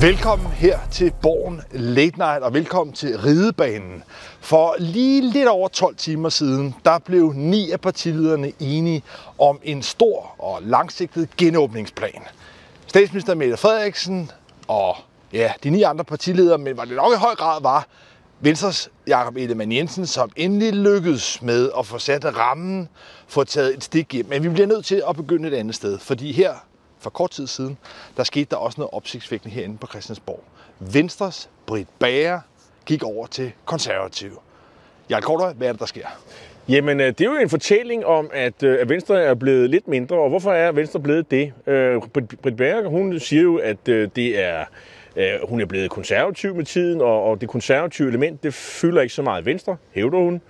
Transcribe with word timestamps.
Velkommen 0.00 0.46
her 0.46 0.78
til 0.90 1.12
Borgen 1.22 1.62
Late 1.72 2.18
Night, 2.18 2.42
og 2.42 2.54
velkommen 2.54 2.94
til 2.94 3.18
Ridebanen. 3.18 4.02
For 4.40 4.76
lige 4.78 5.30
lidt 5.30 5.48
over 5.48 5.68
12 5.68 5.96
timer 5.96 6.28
siden, 6.28 6.74
der 6.84 6.98
blev 6.98 7.32
ni 7.32 7.70
af 7.70 7.80
partilederne 7.80 8.52
enige 8.60 9.02
om 9.38 9.58
en 9.62 9.82
stor 9.82 10.34
og 10.38 10.62
langsigtet 10.62 11.36
genåbningsplan. 11.36 12.22
Statsminister 12.86 13.34
Mette 13.34 13.56
Frederiksen 13.56 14.30
og 14.68 14.96
ja, 15.32 15.52
de 15.64 15.70
ni 15.70 15.82
andre 15.82 16.04
partiledere, 16.04 16.58
men 16.58 16.76
var 16.76 16.84
det 16.84 16.96
nok 16.96 17.12
i 17.12 17.16
høj 17.16 17.34
grad 17.34 17.62
var 17.62 17.86
Venstres 18.40 18.90
Jakob 19.06 19.36
Ellemann 19.36 19.72
Jensen, 19.72 20.06
som 20.06 20.30
endelig 20.36 20.72
lykkedes 20.72 21.42
med 21.42 21.70
at 21.78 21.86
få 21.86 21.98
sat 21.98 22.36
rammen, 22.36 22.88
få 23.28 23.44
taget 23.44 23.76
et 23.76 23.84
stik 23.84 24.12
hjem. 24.12 24.26
Men 24.28 24.42
vi 24.42 24.48
bliver 24.48 24.66
nødt 24.66 24.84
til 24.84 25.02
at 25.08 25.16
begynde 25.16 25.48
et 25.48 25.54
andet 25.54 25.74
sted, 25.74 25.98
fordi 25.98 26.32
her 26.32 26.54
for 26.98 27.10
kort 27.10 27.30
tid 27.30 27.46
siden, 27.46 27.78
der 28.16 28.24
skete 28.24 28.46
der 28.50 28.56
også 28.56 28.80
noget 28.80 28.90
opsigtsvækkende 28.94 29.54
herinde 29.54 29.78
på 29.78 29.86
Christiansborg. 29.86 30.44
Venstres 30.78 31.50
Britt 31.66 31.88
Bager 31.98 32.40
gik 32.86 33.02
over 33.02 33.26
til 33.26 33.52
konservativ. 33.64 34.40
Jarl 35.10 35.22
Kortøj, 35.22 35.52
hvad 35.52 35.68
er 35.68 35.72
det, 35.72 35.80
der 35.80 35.86
sker? 35.86 36.06
Jamen, 36.68 37.00
øh, 37.00 37.06
det 37.06 37.20
er 37.20 37.24
jo 37.24 37.36
en 37.36 37.48
fortælling 37.48 38.06
om, 38.06 38.30
at, 38.32 38.62
øh, 38.62 38.78
at 38.80 38.88
Venstre 38.88 39.22
er 39.22 39.34
blevet 39.34 39.70
lidt 39.70 39.88
mindre, 39.88 40.16
og 40.16 40.28
hvorfor 40.28 40.52
er 40.52 40.72
Venstre 40.72 41.00
blevet 41.00 41.30
det? 41.30 41.52
Øh, 41.66 42.02
Britt 42.42 42.56
Bager, 42.56 42.88
hun 42.88 43.20
siger 43.20 43.42
jo, 43.42 43.56
at 43.56 43.88
øh, 43.88 44.08
det 44.16 44.44
er, 44.44 44.64
hun 45.48 45.60
er 45.60 45.66
blevet 45.66 45.90
konservativ 45.90 46.54
med 46.54 46.64
tiden, 46.64 47.00
og, 47.00 47.24
og 47.24 47.40
det 47.40 47.48
konservative 47.48 48.08
element, 48.08 48.42
det 48.42 48.54
fylder 48.54 49.02
ikke 49.02 49.14
så 49.14 49.22
meget 49.22 49.46
Venstre, 49.46 49.76
hævder 49.92 50.18
hun. 50.18 50.40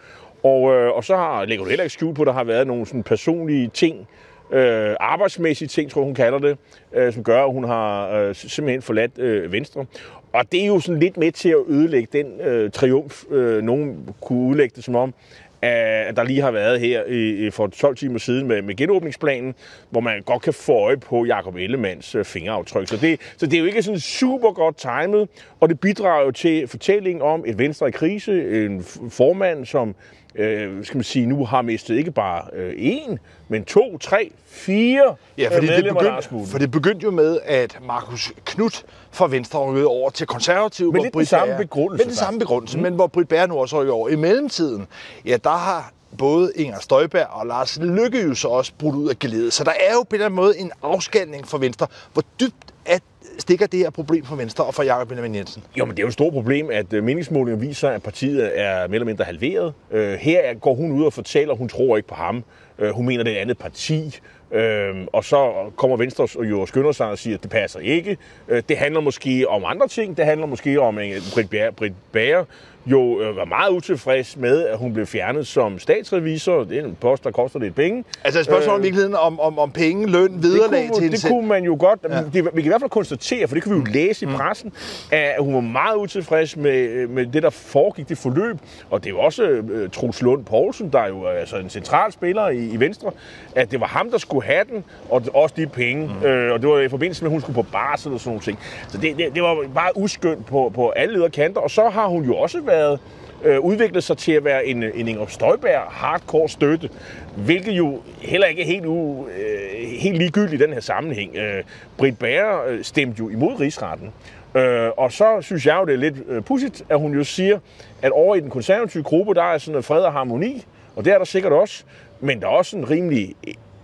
Og, 0.42 0.62
og 0.94 1.04
så 1.04 1.16
har, 1.16 1.44
lægger 1.44 1.64
du 1.64 1.68
heller 1.68 1.82
ikke 1.82 1.94
skjul 1.94 2.14
på, 2.14 2.22
at 2.22 2.26
der 2.26 2.32
har 2.32 2.44
været 2.44 2.66
nogle 2.66 2.86
sådan 2.86 3.02
personlige 3.02 3.68
ting, 3.68 4.08
øh, 4.50 4.96
arbejdsmæssige 5.00 5.68
ting, 5.68 5.90
tror 5.90 6.04
hun 6.04 6.14
kalder 6.14 6.38
det, 6.38 6.58
øh, 6.92 7.12
som 7.12 7.24
gør, 7.24 7.44
at 7.44 7.52
hun 7.52 7.64
har 7.64 8.10
øh, 8.10 8.34
simpelthen 8.34 8.82
forladt 8.82 9.18
øh, 9.18 9.52
Venstre. 9.52 9.86
Og 10.32 10.52
det 10.52 10.62
er 10.62 10.66
jo 10.66 10.80
sådan 10.80 11.00
lidt 11.00 11.16
med 11.16 11.32
til 11.32 11.48
at 11.48 11.62
ødelægge 11.68 12.08
den 12.12 12.40
øh, 12.40 12.70
triumf, 12.70 13.24
øh, 13.30 13.62
nogen 13.62 14.14
kunne 14.20 14.48
udlægge 14.48 14.72
det 14.76 14.84
som 14.84 14.96
om, 14.96 15.14
at 15.62 16.16
der 16.16 16.22
lige 16.22 16.42
har 16.42 16.50
været 16.50 16.80
her 16.80 17.04
i, 17.04 17.50
for 17.50 17.66
12 17.66 17.96
timer 17.96 18.18
siden 18.18 18.48
med, 18.48 18.62
med 18.62 18.76
genåbningsplanen, 18.76 19.54
hvor 19.90 20.00
man 20.00 20.22
godt 20.22 20.42
kan 20.42 20.52
få 20.52 20.72
øje 20.72 20.96
på 20.96 21.24
Jakob 21.24 21.56
Ellemands 21.56 22.14
øh, 22.14 22.24
fingeraftryk. 22.24 22.88
Så 22.88 22.96
det, 22.96 23.20
så 23.36 23.46
det 23.46 23.54
er 23.54 23.60
jo 23.60 23.66
ikke 23.66 23.82
sådan 23.82 24.00
super 24.00 24.52
godt 24.52 24.76
timet, 24.76 25.28
og 25.60 25.68
det 25.68 25.80
bidrager 25.80 26.24
jo 26.24 26.30
til 26.30 26.68
fortællingen 26.68 27.22
om 27.22 27.44
et 27.46 27.58
Venstre 27.58 27.88
i 27.88 27.90
krise, 27.90 28.64
en 28.64 28.84
formand, 29.10 29.66
som 29.66 29.94
øh, 30.38 30.84
skal 30.84 30.96
man 30.96 31.04
sige, 31.04 31.26
nu 31.26 31.44
har 31.44 31.62
mistet 31.62 31.96
ikke 31.96 32.10
bare 32.10 32.42
øh, 32.52 32.72
én, 32.72 33.16
men 33.48 33.64
to, 33.64 33.98
tre, 33.98 34.32
fire 34.46 35.16
ja, 35.38 35.56
fordi 35.56 35.66
det 35.66 35.84
begyndte, 35.84 36.50
For 36.50 36.58
det 36.58 36.70
begyndte 36.70 37.04
jo 37.04 37.10
med, 37.10 37.38
at 37.44 37.78
Markus 37.86 38.32
Knudt 38.44 38.84
fra 39.10 39.28
Venstre 39.28 39.58
rykkede 39.58 39.86
over 39.86 40.10
til 40.10 40.26
konservativ. 40.26 40.92
Men 40.92 41.02
lidt 41.02 41.14
den 41.14 41.24
samme 41.24 41.56
begrundelse. 41.58 42.04
Med 42.04 42.10
den 42.10 42.16
samme 42.18 42.38
begrundelse, 42.38 42.76
mm. 42.76 42.82
men 42.82 42.94
hvor 42.94 43.06
Britt 43.06 43.28
Bager 43.28 43.46
nu 43.46 43.58
også 43.58 43.80
rykker 43.80 43.92
over. 43.94 44.08
I 44.08 44.16
mellemtiden, 44.16 44.86
ja, 45.24 45.36
der 45.44 45.50
har 45.50 45.92
både 46.18 46.52
Inger 46.54 46.80
Støjberg 46.80 47.26
og 47.30 47.46
Lars 47.46 47.78
Lykke 47.80 48.22
jo 48.22 48.34
så 48.34 48.48
også 48.48 48.72
brudt 48.78 48.96
ud 48.96 49.08
af 49.08 49.18
glæde. 49.18 49.50
Så 49.50 49.64
der 49.64 49.70
er 49.70 49.92
jo 49.94 50.02
på 50.02 50.16
den 50.16 50.32
måde 50.32 50.58
en 50.58 50.72
afskalning 50.82 51.48
for 51.48 51.58
Venstre. 51.58 51.86
Hvor 52.12 52.22
dybt 52.40 52.72
at 52.86 53.02
stikker 53.38 53.66
det 53.66 53.80
her 53.80 53.90
problem 53.90 54.24
for 54.24 54.36
Venstre 54.36 54.64
og 54.64 54.74
for 54.74 54.82
Jakob 54.82 55.08
Benjamin 55.08 55.34
Jensen? 55.34 55.62
Jo, 55.78 55.84
men 55.84 55.90
det 55.90 55.98
er 55.98 56.04
jo 56.04 56.08
et 56.08 56.12
stort 56.12 56.32
problem, 56.32 56.70
at 56.72 56.92
øh, 56.92 57.04
meningsmålingen 57.04 57.68
viser, 57.68 57.88
at 57.88 58.02
partiet 58.02 58.60
er 58.60 58.86
mere 58.88 58.94
eller 58.94 59.06
mindre 59.06 59.24
halveret. 59.24 59.72
Øh, 59.90 60.14
her 60.14 60.54
går 60.54 60.74
hun 60.74 60.92
ud 60.92 61.04
og 61.04 61.12
fortæller, 61.12 61.52
at 61.52 61.58
hun 61.58 61.68
tror 61.68 61.96
ikke 61.96 62.08
på 62.08 62.14
ham. 62.14 62.44
Øh, 62.78 62.90
hun 62.90 63.06
mener, 63.06 63.24
det 63.24 63.32
er 63.32 63.36
et 63.36 63.40
andet 63.40 63.58
parti. 63.58 64.18
Øhm, 64.52 65.06
og 65.12 65.24
så 65.24 65.52
kommer 65.76 65.96
Venstre 65.96 66.28
jo 66.44 66.66
skynder 66.66 66.92
sig 66.92 67.06
og 67.06 67.18
siger, 67.18 67.36
at 67.36 67.42
det 67.42 67.50
passer 67.50 67.80
ikke. 67.80 68.16
Øh, 68.48 68.62
det 68.68 68.76
handler 68.76 69.00
måske 69.00 69.48
om 69.48 69.64
andre 69.66 69.88
ting. 69.88 70.16
Det 70.16 70.24
handler 70.24 70.46
måske 70.46 70.80
om, 70.80 70.98
øh, 70.98 71.08
en 71.08 71.22
Britt 71.34 71.50
Bager, 71.50 71.70
Britt 71.70 71.94
Bager 72.12 72.44
jo 72.86 73.20
øh, 73.20 73.36
var 73.36 73.44
meget 73.44 73.70
utilfreds 73.70 74.36
med, 74.36 74.64
at 74.64 74.78
hun 74.78 74.92
blev 74.92 75.06
fjernet 75.06 75.46
som 75.46 75.78
statsrevisor. 75.78 76.64
Det 76.64 76.78
er 76.78 76.84
en 76.84 76.96
post, 77.00 77.24
der 77.24 77.30
koster 77.30 77.58
lidt 77.58 77.74
penge. 77.74 78.04
Altså 78.24 78.40
et 78.40 78.46
spørgsmål 78.46 78.72
øh, 78.72 78.76
om 78.76 78.82
virkeligheden 78.82 79.14
om, 79.14 79.40
om, 79.40 79.58
om 79.58 79.70
penge, 79.70 80.06
løn, 80.06 80.42
vederlag 80.42 80.90
til 80.98 81.12
Det 81.12 81.26
kunne 81.30 81.48
man 81.48 81.64
jo 81.64 81.76
godt. 81.80 82.00
Ja. 82.10 82.22
Det, 82.22 82.34
vi 82.34 82.40
kan 82.40 82.64
i 82.64 82.68
hvert 82.68 82.80
fald 82.80 82.90
konstatere, 82.90 83.48
for 83.48 83.54
det 83.54 83.62
kan 83.62 83.72
vi 83.72 83.78
jo 83.78 83.84
læse 83.84 84.24
i 84.24 84.28
mm. 84.28 84.34
pressen, 84.34 84.72
at 85.10 85.36
hun 85.40 85.54
var 85.54 85.60
meget 85.60 85.96
utilfreds 85.96 86.56
med, 86.56 87.06
med 87.06 87.26
det, 87.26 87.42
der 87.42 87.50
foregik, 87.50 88.08
det 88.08 88.18
forløb. 88.18 88.56
Og 88.90 89.04
det 89.04 89.10
er 89.10 89.14
jo 89.14 89.20
også 89.20 89.42
uh, 89.42 89.90
Truls 89.90 90.22
Lund 90.22 90.44
Poulsen, 90.44 90.92
der 90.92 91.00
er 91.00 91.08
jo 91.08 91.26
altså 91.26 91.56
en 91.56 91.70
central 91.70 92.12
spiller 92.12 92.48
i, 92.48 92.68
i 92.68 92.80
Venstre, 92.80 93.10
at 93.54 93.70
det 93.70 93.80
var 93.80 93.86
ham, 93.86 94.10
der 94.10 94.18
skulle 94.18 94.46
have 94.46 94.64
den, 94.70 94.84
og 95.10 95.22
også 95.34 95.54
de 95.58 95.66
penge. 95.66 96.10
Mm. 96.20 96.26
Øh, 96.26 96.52
og 96.52 96.60
det 96.60 96.68
var 96.68 96.80
i 96.80 96.88
forbindelse 96.88 97.24
med, 97.24 97.30
at 97.30 97.32
hun 97.32 97.40
skulle 97.40 97.54
på 97.54 97.66
barsel 97.72 98.12
og 98.12 98.20
sådan 98.20 98.28
nogle 98.28 98.42
ting. 98.42 98.58
Så 98.88 98.98
det, 98.98 99.16
det, 99.18 99.34
det 99.34 99.42
var 99.42 99.64
bare 99.74 99.96
uskyndt 99.96 100.46
på, 100.46 100.72
på 100.74 100.90
alle 100.90 101.14
lederkanter. 101.14 101.60
Og 101.60 101.70
så 101.70 101.88
har 101.88 102.06
hun 102.06 102.24
jo 102.24 102.36
også 102.36 102.60
været 102.60 102.75
været 102.76 103.00
øh, 103.44 103.60
udviklet 103.60 104.04
sig 104.04 104.18
til 104.18 104.32
at 104.32 104.44
være 104.44 104.66
en, 104.66 104.82
øh, 104.82 105.00
en 105.00 105.08
Inger 105.08 105.26
Støjberg 105.26 105.82
hardcore 105.90 106.48
støtte, 106.48 106.90
hvilket 107.36 107.72
jo 107.72 108.00
heller 108.20 108.46
ikke 108.46 108.62
er 108.62 108.66
helt, 108.66 108.86
u, 108.86 109.26
øh, 109.26 109.88
helt 109.98 110.18
ligegyldigt 110.18 110.62
i 110.62 110.64
den 110.64 110.72
her 110.72 110.80
sammenhæng. 110.80 111.36
Øh, 111.36 111.64
Britt 111.96 112.18
Bager 112.18 112.64
øh, 112.66 112.84
stemte 112.84 113.18
jo 113.18 113.28
imod 113.28 113.60
rigsretten, 113.60 114.12
øh, 114.54 114.90
og 114.96 115.12
så 115.12 115.38
synes 115.40 115.66
jeg 115.66 115.76
jo, 115.80 115.84
det 115.84 115.94
er 115.94 115.98
lidt 115.98 116.16
øh, 116.28 116.42
pudsigt, 116.42 116.84
at 116.88 116.98
hun 116.98 117.14
jo 117.14 117.24
siger, 117.24 117.58
at 118.02 118.12
over 118.12 118.34
i 118.34 118.40
den 118.40 118.50
konservative 118.50 119.02
gruppe, 119.02 119.34
der 119.34 119.42
er 119.42 119.58
sådan 119.58 119.72
noget 119.72 119.84
fred 119.84 120.00
og 120.00 120.12
harmoni, 120.12 120.64
og 120.96 121.04
det 121.04 121.12
er 121.12 121.18
der 121.18 121.24
sikkert 121.24 121.52
også, 121.52 121.84
men 122.20 122.40
der 122.40 122.46
er 122.46 122.50
også 122.50 122.76
en 122.76 122.90
rimelig 122.90 123.34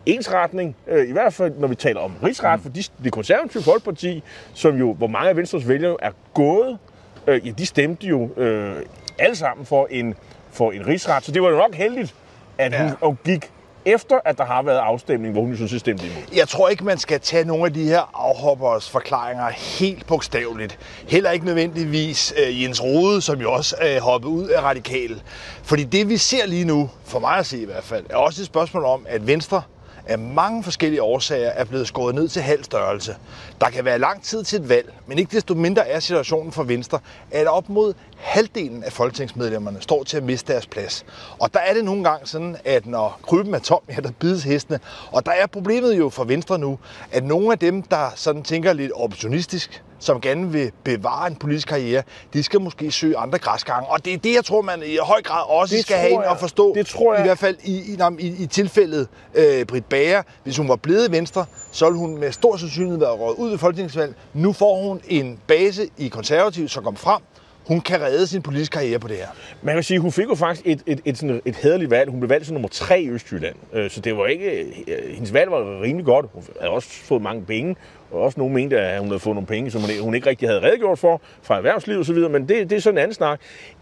ensretning, 0.07 0.77
øh, 0.87 1.09
i 1.09 1.13
hvert 1.13 1.33
fald 1.33 1.53
når 1.59 1.69
vi 1.69 1.75
taler 1.75 2.01
om 2.01 2.13
rigsret, 2.25 2.61
for 2.61 2.69
de, 2.69 2.83
det 3.05 3.13
konservative 3.13 3.63
folkeparti, 3.63 4.23
som 4.55 4.77
jo, 4.77 4.93
hvor 4.93 5.07
mange 5.07 5.29
af 5.29 5.37
Venstres 5.37 5.69
vælgere 5.69 5.97
er 6.03 6.11
gået 6.35 6.79
øh, 7.27 7.47
ja, 7.47 7.53
de 7.59 7.67
stemte 7.67 8.07
jo 8.07 8.31
øh, 8.37 8.77
alle 9.19 9.37
sammen 9.37 9.67
for 9.67 9.87
en, 9.91 10.15
for 10.51 10.73
en 10.73 10.87
rigsret. 10.87 11.25
Så 11.25 11.33
det 11.33 11.43
var 11.43 11.49
jo 11.49 11.57
nok 11.57 11.75
heldigt, 11.75 12.15
at 12.59 12.73
ja. 12.73 12.93
hun 13.03 13.19
gik 13.25 13.51
efter 13.85 14.21
at 14.25 14.39
der 14.39 14.45
har 14.45 14.63
været 14.63 14.79
afstemning, 14.79 15.33
hvor 15.33 15.43
hun 15.43 15.57
sådan 15.57 15.69
set 15.69 15.81
stemte 15.81 16.07
imod. 16.07 16.23
Jeg 16.37 16.49
tror 16.49 16.69
ikke, 16.69 16.85
man 16.85 16.99
skal 16.99 17.21
tage 17.21 17.45
nogle 17.45 17.65
af 17.65 17.73
de 17.73 17.85
her 17.85 18.11
afhoppers 18.15 18.91
forklaringer 18.91 19.49
helt 19.49 20.07
bogstaveligt. 20.07 20.79
Heller 21.09 21.31
ikke 21.31 21.47
nødvendigvis 21.47 22.35
uh, 22.37 22.63
Jens 22.63 22.83
Rode, 22.83 23.23
som 23.23 23.41
jo 23.41 23.53
også 23.53 23.77
uh, 23.83 24.03
hoppet 24.03 24.29
ud 24.29 24.49
af 24.49 24.63
radikale. 24.63 25.21
Fordi 25.63 25.85
det, 25.85 26.09
vi 26.09 26.17
ser 26.17 26.47
lige 26.47 26.65
nu, 26.65 26.91
for 27.05 27.19
mig 27.19 27.37
at 27.37 27.47
se 27.47 27.63
i 27.63 27.65
hvert 27.65 27.85
fald, 27.85 28.05
er 28.11 28.17
også 28.17 28.43
et 28.43 28.47
spørgsmål 28.47 28.85
om, 28.85 29.07
at 29.09 29.27
Venstre 29.27 29.63
af 30.07 30.19
mange 30.19 30.65
forskellige 30.65 31.03
årsager 31.03 31.49
er 31.49 31.65
blevet 31.65 31.89
skåret 31.89 32.15
ned 32.15 32.29
til 32.29 32.43
halv 32.43 32.65
størrelse. 32.65 33.17
Der 33.61 33.71
kan 33.71 33.85
være 33.85 33.99
lang 33.99 34.23
tid 34.23 34.45
til 34.45 34.61
et 34.61 34.69
valg, 34.69 34.95
men 35.07 35.19
ikke 35.19 35.37
desto 35.37 35.55
mindre 35.55 35.89
er 35.89 36.01
situationen 36.01 36.53
for 36.53 36.63
Venstre, 36.63 36.99
at 37.31 37.47
op 37.47 37.69
mod 37.69 37.95
halvdelen 38.17 38.85
af 38.85 38.93
folketingsmedlemmerne 38.93 39.81
står 39.81 40.05
til 40.05 40.17
at 40.17 40.23
miste 40.23 40.53
deres 40.53 40.67
plads. 40.67 41.05
Og 41.39 41.55
der 41.55 41.61
er 41.61 41.75
det 41.75 41.85
nogle 41.85 42.05
gange 42.05 42.27
sådan, 42.27 42.57
at 42.65 42.87
når 42.87 43.21
krybben 43.23 43.55
er 43.55 43.59
tom, 43.59 43.81
ja, 43.89 43.95
der 43.95 44.11
bides 44.19 44.45
hestene. 44.45 44.81
Og 45.13 45.27
der 45.27 45.33
er 45.33 45.47
problemet 45.47 45.99
jo 45.99 46.09
for 46.09 46.25
Venstre 46.25 46.59
nu, 46.59 46.79
at 47.13 47.25
nogle 47.25 47.53
af 47.53 47.59
dem, 47.59 47.83
der 47.83 48.11
sådan 48.15 48.43
tænker 48.43 48.73
lidt 48.73 48.93
opportunistisk, 48.93 49.83
som 50.03 50.21
gerne 50.21 50.53
vil 50.53 50.73
bevare 50.85 51.27
en 51.27 51.37
politisk 51.37 51.69
karriere, 51.69 52.03
de 52.33 52.43
skal 52.43 52.61
måske 52.61 52.93
søge 52.93 53.17
andre 53.17 53.39
græsgange. 53.39 53.89
Og 53.89 54.05
det 54.05 54.15
er 54.15 54.19
det, 54.19 54.35
jeg 54.35 54.45
tror, 54.45 54.63
man 54.63 54.83
i 54.87 54.97
høj 55.03 55.23
grad 55.23 55.45
også 55.49 55.77
det 55.77 55.85
skal 55.85 55.97
have 55.97 56.11
ind 56.11 56.23
og 56.23 56.39
forstå. 56.39 56.75
Det 56.75 56.87
tror 56.87 57.15
jeg. 57.15 57.25
I 57.25 57.27
hvert 57.27 57.39
fald 57.39 57.57
i, 57.65 57.77
i, 57.77 57.99
i, 58.19 58.43
i 58.43 58.47
tilfældet 58.47 59.09
øh, 59.35 59.65
Britt 59.67 59.89
Bager. 59.89 60.23
Hvis 60.43 60.57
hun 60.57 60.69
var 60.69 60.77
blevet 60.77 61.13
Venstre, 61.13 61.45
så 61.71 61.85
ville 61.85 61.99
hun 61.99 62.19
med 62.19 62.33
stor 62.33 62.57
sandsynlighed 62.57 62.99
være 62.99 63.11
råd 63.11 63.35
ud 63.39 63.55
i 63.55 63.57
folketingsvalg. 63.57 64.15
Nu 64.35 64.53
får 64.53 64.89
hun 64.89 65.01
en 65.09 65.39
base 65.47 65.89
i 65.99 66.09
konservativ, 66.09 66.69
som 66.69 66.85
kom 66.85 66.97
frem, 66.97 67.23
hun 67.67 67.81
kan 67.81 68.01
redde 68.01 68.27
sin 68.27 68.43
politiske 68.43 68.73
karriere 68.73 68.99
på 68.99 69.09
det 69.09 69.17
her. 69.17 69.27
Man 69.63 69.75
kan 69.75 69.83
sige, 69.83 70.01
hun 70.01 70.13
fik 70.13 70.27
jo 70.29 70.35
faktisk 70.35 70.67
et, 70.67 70.83
et, 70.87 71.01
et, 71.05 71.19
sådan 71.19 71.43
et 71.45 71.57
hederligt 71.57 71.91
valg. 71.91 72.11
Hun 72.11 72.21
blev 72.21 72.31
valgt 72.31 72.47
som 72.47 72.55
nummer 72.55 72.69
tre 72.69 73.03
i 73.03 73.11
Østjylland. 73.11 73.55
Øh, 73.73 73.91
så 73.91 74.01
det 74.01 74.17
var 74.17 74.27
ikke... 74.27 74.67
Øh, 74.89 75.15
hendes 75.15 75.33
valg 75.33 75.51
var 75.51 75.83
rimelig 75.83 76.07
godt. 76.07 76.27
Hun 76.33 76.43
havde 76.61 76.73
også 76.73 76.89
fået 76.89 77.23
mange 77.23 77.45
penge. 77.45 77.77
Og 78.11 78.21
også 78.21 78.41
nogen 78.41 78.55
mente, 78.55 78.81
at 78.81 79.01
hun 79.01 79.09
havde 79.09 79.21
fået 79.21 79.35
nogle 79.35 79.47
penge, 79.47 79.71
som 79.71 79.81
hun 80.03 80.15
ikke 80.15 80.31
rigtig 80.31 80.49
havde 80.49 80.63
redegjort 80.63 80.99
for 80.99 81.21
fra 81.43 81.57
erhvervslivet 81.57 82.01
osv., 82.01 82.17
men 82.17 82.49
det, 82.49 82.71
det 82.71 82.77
er 82.77 82.81
sådan 82.81 82.99
en 82.99 83.03
anden 83.03 83.15
snak. 83.15 83.41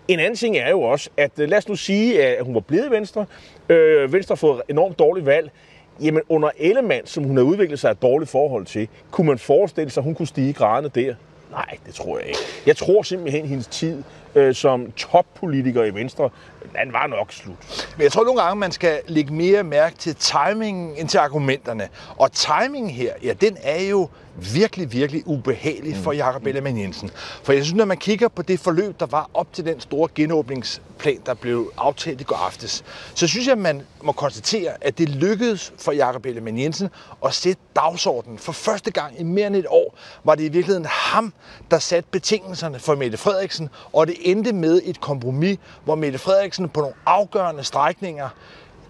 En 0.08 0.18
anden 0.18 0.36
ting 0.36 0.56
er 0.56 0.70
jo 0.70 0.80
også, 0.82 1.10
at 1.16 1.30
øh, 1.38 1.48
lad 1.48 1.58
os 1.58 1.68
nu 1.68 1.74
sige, 1.74 2.24
at 2.24 2.44
hun 2.44 2.54
var 2.54 2.60
blevet 2.60 2.90
Venstre. 2.90 3.26
Øh, 3.68 4.12
Venstre 4.12 4.32
har 4.32 4.36
fået 4.36 4.62
enormt 4.68 4.98
dårligt 4.98 5.26
valg. 5.26 5.50
Jamen 6.02 6.22
under 6.28 6.50
Ellemann, 6.58 7.06
som 7.06 7.24
hun 7.24 7.36
har 7.36 7.44
udviklet 7.44 7.78
sig 7.78 7.90
et 7.90 8.02
dårligt 8.02 8.30
forhold 8.30 8.66
til, 8.66 8.88
kunne 9.10 9.26
man 9.26 9.38
forestille 9.38 9.90
sig, 9.90 10.00
at 10.00 10.04
hun 10.04 10.14
kunne 10.14 10.28
stige 10.28 10.52
graderne 10.52 10.90
der? 10.94 11.14
Nej, 11.50 11.78
det 11.86 11.94
tror 11.94 12.18
jeg 12.18 12.28
ikke. 12.28 12.40
Jeg 12.66 12.76
tror 12.76 13.02
simpelthen, 13.02 13.42
at 13.42 13.48
hendes 13.48 13.66
tid 13.66 14.02
øh, 14.34 14.54
som 14.54 14.92
toppolitiker 14.92 15.84
i 15.84 15.94
Venstre, 15.94 16.30
den 16.84 16.92
var 16.92 17.06
nok 17.06 17.32
slut. 17.32 17.86
Men 17.96 18.02
jeg 18.02 18.12
tror 18.12 18.24
nogle 18.24 18.42
gange, 18.42 18.56
man 18.56 18.72
skal 18.72 19.00
lægge 19.06 19.32
mere 19.32 19.62
mærke 19.62 19.96
til 19.96 20.14
timingen 20.14 20.96
end 20.96 21.08
til 21.08 21.18
argumenterne. 21.18 21.88
Og 22.16 22.32
timingen 22.32 22.90
her, 22.90 23.12
ja, 23.22 23.32
den 23.32 23.56
er 23.62 23.82
jo 23.82 24.08
virkelig, 24.40 24.92
virkelig 24.92 25.22
ubehagelig 25.26 25.96
for 25.96 26.12
Jakob 26.12 26.46
Ellemann 26.46 26.78
Jensen. 26.78 27.10
For 27.42 27.52
jeg 27.52 27.64
synes, 27.64 27.76
når 27.76 27.84
man 27.84 27.96
kigger 27.96 28.28
på 28.28 28.42
det 28.42 28.60
forløb, 28.60 29.00
der 29.00 29.06
var 29.06 29.30
op 29.34 29.52
til 29.52 29.64
den 29.64 29.80
store 29.80 30.08
genåbningsplan, 30.14 31.18
der 31.26 31.34
blev 31.34 31.72
aftalt 31.76 32.20
i 32.20 32.24
går 32.24 32.36
aftes, 32.36 32.84
så 33.14 33.26
synes 33.26 33.46
jeg, 33.46 33.52
at 33.52 33.58
man 33.58 33.82
må 34.02 34.12
konstatere, 34.12 34.70
at 34.80 34.98
det 34.98 35.08
lykkedes 35.08 35.72
for 35.78 35.92
Jakob 35.92 36.26
Ellemann 36.26 36.58
Jensen 36.58 36.88
at 37.24 37.34
sætte 37.34 37.62
dagsordenen. 37.76 38.38
For 38.38 38.52
første 38.52 38.90
gang 38.90 39.20
i 39.20 39.22
mere 39.22 39.46
end 39.46 39.56
et 39.56 39.66
år 39.68 39.98
var 40.24 40.34
det 40.34 40.44
i 40.44 40.48
virkeligheden 40.48 40.86
ham, 40.90 41.32
der 41.70 41.78
satte 41.78 42.08
betingelserne 42.10 42.78
for 42.78 42.94
Mette 42.94 43.18
Frederiksen, 43.18 43.68
og 43.92 44.06
det 44.06 44.16
endte 44.20 44.52
med 44.52 44.80
et 44.84 45.00
kompromis, 45.00 45.58
hvor 45.84 45.94
Mette 45.94 46.18
Frederiksen 46.18 46.68
på 46.68 46.80
nogle 46.80 46.96
afgørende 47.06 47.64
strækninger 47.64 48.28